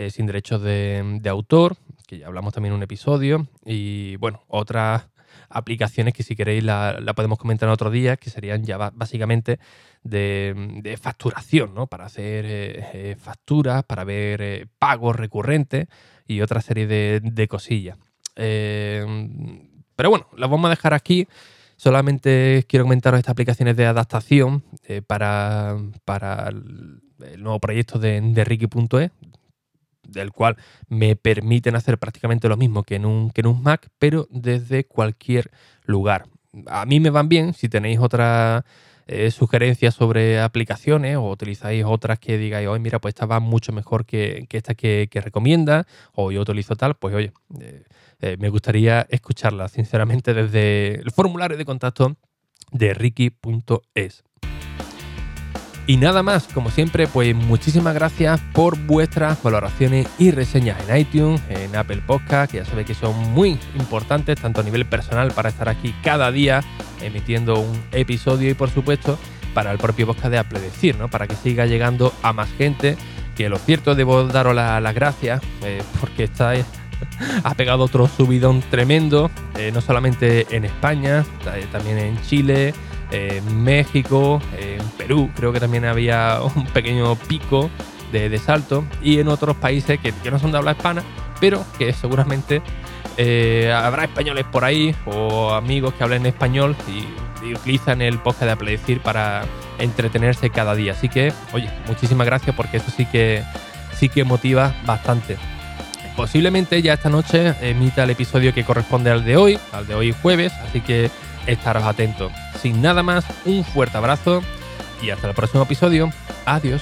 sin 0.09 0.25
derechos 0.27 0.61
de, 0.61 1.19
de, 1.21 1.29
autor 1.29 1.75
que 2.09 2.17
ya 2.17 2.25
hablamos 2.25 2.55
también 2.55 2.73
en 2.73 2.77
un 2.77 2.83
episodio. 2.83 3.47
Y 3.63 4.15
bueno, 4.15 4.41
otras 4.47 5.09
aplicaciones 5.47 6.15
que 6.15 6.23
si 6.23 6.35
queréis 6.35 6.63
la, 6.63 6.99
podemos 7.15 7.37
comentar 7.37 7.69
en 7.69 7.73
otro 7.73 7.91
día, 7.91 8.17
que 8.17 8.31
serían 8.31 8.63
ya 8.63 8.77
básicamente 8.77 9.59
de, 10.01 10.97
facturación, 10.99 11.75
¿no? 11.75 11.85
Para 11.85 12.05
hacer 12.05 12.45
eh, 12.47 12.89
eh, 12.93 13.15
facturas, 13.15 13.83
para 13.83 14.05
ver 14.05 14.41
eh, 14.41 14.65
pagos 14.79 15.17
recurrentes 15.17 15.87
y 16.25 16.41
otra 16.41 16.61
serie 16.61 16.87
de, 16.87 17.47
cosillas. 17.47 17.99
pero 18.35 20.09
bueno, 20.09 20.25
las 20.35 20.49
vamos 20.49 20.65
a 20.65 20.71
dejar 20.71 20.95
aquí. 20.95 21.27
Solamente 21.75 22.65
quiero 22.67 22.85
comentaros 22.85 23.19
estas 23.19 23.33
aplicaciones 23.33 23.77
de 23.77 23.85
adaptación 23.85 24.63
para, 25.05 25.77
para 26.05 26.49
el, 26.49 27.01
nuevo 27.37 27.59
proyecto 27.59 27.99
de, 27.99 28.19
de 28.19 28.43
Ricky.es, 28.43 29.11
del 30.11 30.31
cual 30.31 30.57
me 30.87 31.15
permiten 31.15 31.75
hacer 31.75 31.97
prácticamente 31.97 32.49
lo 32.49 32.57
mismo 32.57 32.83
que 32.83 32.95
en 32.95 33.05
un, 33.05 33.31
que 33.31 33.41
en 33.41 33.47
un 33.47 33.63
Mac, 33.63 33.89
pero 33.99 34.27
desde 34.29 34.83
cualquier 34.83 35.51
lugar. 35.83 36.25
A 36.67 36.85
mí 36.85 36.99
me 36.99 37.09
van 37.09 37.29
bien, 37.29 37.53
si 37.53 37.69
tenéis 37.69 37.99
otras 37.99 38.63
eh, 39.11 39.31
sugerencias 39.31 39.95
sobre 39.95 40.39
aplicaciones 40.39 41.17
o 41.17 41.31
utilizáis 41.31 41.83
otras 41.83 42.19
que 42.19 42.37
digáis, 42.37 42.67
oye, 42.67 42.79
mira, 42.79 42.99
pues 42.99 43.13
esta 43.13 43.25
va 43.25 43.39
mucho 43.39 43.71
mejor 43.71 44.05
que, 44.05 44.47
esta 44.51 44.75
que, 44.75 45.09
recomienda, 45.11 45.87
o 46.13 46.31
yo 46.31 46.41
utilizo 46.41 46.75
tal, 46.75 46.93
pues 46.93 47.15
oye, 47.15 47.33
eh, 47.59 47.83
eh, 48.21 48.37
me 48.39 48.49
gustaría 48.49 49.07
escucharla, 49.09 49.67
sinceramente, 49.67 50.35
desde 50.35 51.01
el 51.01 51.09
formulario 51.09 51.57
de 51.57 51.65
contacto 51.65 52.17
de 52.71 52.93
ricky.es. 52.93 54.23
Y 55.89 55.97
nada 55.97 56.21
más, 56.21 56.47
como 56.53 56.69
siempre, 56.69 57.07
pues 57.07 57.33
muchísimas 57.33 57.95
gracias 57.95 58.39
por 58.53 58.77
vuestras 58.77 59.41
valoraciones 59.41 60.07
y 60.19 60.29
reseñas 60.29 60.77
en 60.87 60.97
iTunes, 60.97 61.41
en 61.49 61.75
Apple 61.75 62.03
Podcast, 62.05 62.51
que 62.51 62.59
ya 62.59 62.65
sabéis 62.65 62.85
que 62.85 62.93
son 62.93 63.17
muy 63.33 63.57
importantes, 63.75 64.39
tanto 64.39 64.61
a 64.61 64.63
nivel 64.63 64.85
personal 64.85 65.31
para 65.31 65.49
estar 65.49 65.67
aquí 65.67 65.95
cada 66.03 66.31
día 66.31 66.61
emitiendo 67.01 67.59
un 67.59 67.81
episodio 67.91 68.51
y 68.51 68.53
por 68.53 68.69
supuesto 68.69 69.17
para 69.55 69.71
el 69.71 69.79
propio 69.79 70.05
podcast 70.05 70.29
de 70.29 70.37
Apple 70.37 70.59
Decir, 70.59 70.95
¿no? 70.95 71.07
Para 71.07 71.25
que 71.25 71.35
siga 71.35 71.65
llegando 71.65 72.13
a 72.21 72.33
más 72.33 72.51
gente. 72.51 72.95
Que 73.35 73.49
lo 73.49 73.57
cierto, 73.57 73.95
debo 73.95 74.25
daros 74.25 74.53
las 74.53 74.93
gracias 74.93 75.41
eh, 75.63 75.81
porque 75.99 76.25
estáis 76.25 76.65
ha 77.43 77.55
pegado 77.55 77.85
otro 77.85 78.07
subidón 78.07 78.61
tremendo, 78.69 79.31
eh, 79.57 79.71
no 79.73 79.81
solamente 79.81 80.45
en 80.55 80.65
España, 80.65 81.25
también 81.71 81.97
en 81.97 82.21
Chile, 82.21 82.75
en 83.11 83.63
México, 83.63 84.41
en 84.57 84.85
Perú, 84.97 85.29
creo 85.35 85.51
que 85.51 85.59
también 85.59 85.85
había 85.85 86.39
un 86.55 86.65
pequeño 86.67 87.15
pico 87.15 87.69
de, 88.11 88.37
salto, 88.39 88.85
y 89.01 89.19
en 89.19 89.27
otros 89.27 89.55
países 89.57 89.99
que, 89.99 90.13
no 90.31 90.39
son 90.39 90.51
de 90.51 90.57
habla 90.57 90.71
hispana, 90.71 91.03
pero 91.39 91.63
que 91.77 91.93
seguramente 91.93 92.61
eh, 93.17 93.71
habrá 93.71 94.05
españoles 94.05 94.45
por 94.51 94.65
ahí 94.65 94.95
o 95.05 95.53
amigos 95.53 95.93
que 95.93 96.03
hablen 96.03 96.25
español 96.25 96.75
y, 96.87 97.05
utilizan 97.53 98.01
el 98.01 98.19
podcast 98.19 98.43
de 98.43 98.51
Apledecir 98.51 98.99
para 98.99 99.43
entretenerse 99.79 100.49
cada 100.49 100.75
día. 100.75 100.91
Así 100.91 101.07
que, 101.07 101.31
oye, 101.53 101.69
muchísimas 101.87 102.27
gracias 102.27 102.53
porque 102.53 102.77
eso 102.77 102.91
sí 102.91 103.05
que, 103.05 103.43
sí 103.93 104.09
que 104.09 104.25
motiva 104.25 104.75
bastante. 104.85 105.37
Posiblemente 106.17 106.81
ya 106.81 106.95
esta 106.95 107.09
noche 107.09 107.55
emita 107.61 108.03
el 108.03 108.09
episodio 108.09 108.53
que 108.53 108.65
corresponde 108.65 109.09
al 109.09 109.23
de 109.23 109.37
hoy, 109.37 109.57
al 109.71 109.87
de 109.87 109.95
hoy 109.95 110.13
jueves, 110.21 110.51
así 110.67 110.81
que 110.81 111.09
estaros 111.47 111.85
atentos. 111.85 112.29
Sin 112.61 112.81
nada 112.81 113.03
más, 113.03 113.25
un 113.45 113.63
fuerte 113.63 113.97
abrazo 113.97 114.41
y 115.01 115.09
hasta 115.11 115.27
el 115.27 115.33
próximo 115.33 115.63
episodio. 115.63 116.11
Adiós. 116.45 116.81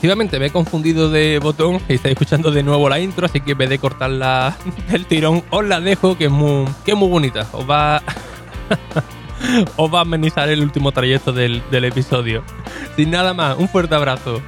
Efectivamente, 0.00 0.38
me 0.38 0.46
he 0.46 0.50
confundido 0.50 1.10
de 1.10 1.38
botón 1.40 1.78
y 1.86 1.92
estáis 1.92 2.14
escuchando 2.14 2.50
de 2.50 2.62
nuevo 2.62 2.88
la 2.88 2.98
intro, 2.98 3.26
así 3.26 3.42
que 3.42 3.52
en 3.52 3.58
vez 3.58 3.68
de 3.68 3.78
cortarla 3.78 4.56
del 4.90 5.04
tirón, 5.08 5.44
os 5.50 5.62
la 5.62 5.78
dejo, 5.78 6.16
que 6.16 6.24
es 6.24 6.30
muy, 6.30 6.64
que 6.86 6.94
muy 6.94 7.10
bonita. 7.10 7.46
Os 7.52 7.68
va, 7.68 8.00
os 9.76 9.94
va 9.94 9.98
a 9.98 10.00
amenizar 10.00 10.48
el 10.48 10.62
último 10.62 10.90
trayecto 10.92 11.34
del, 11.34 11.62
del 11.70 11.84
episodio. 11.84 12.42
Sin 12.96 13.10
nada 13.10 13.34
más, 13.34 13.58
un 13.58 13.68
fuerte 13.68 13.94
abrazo. 13.94 14.40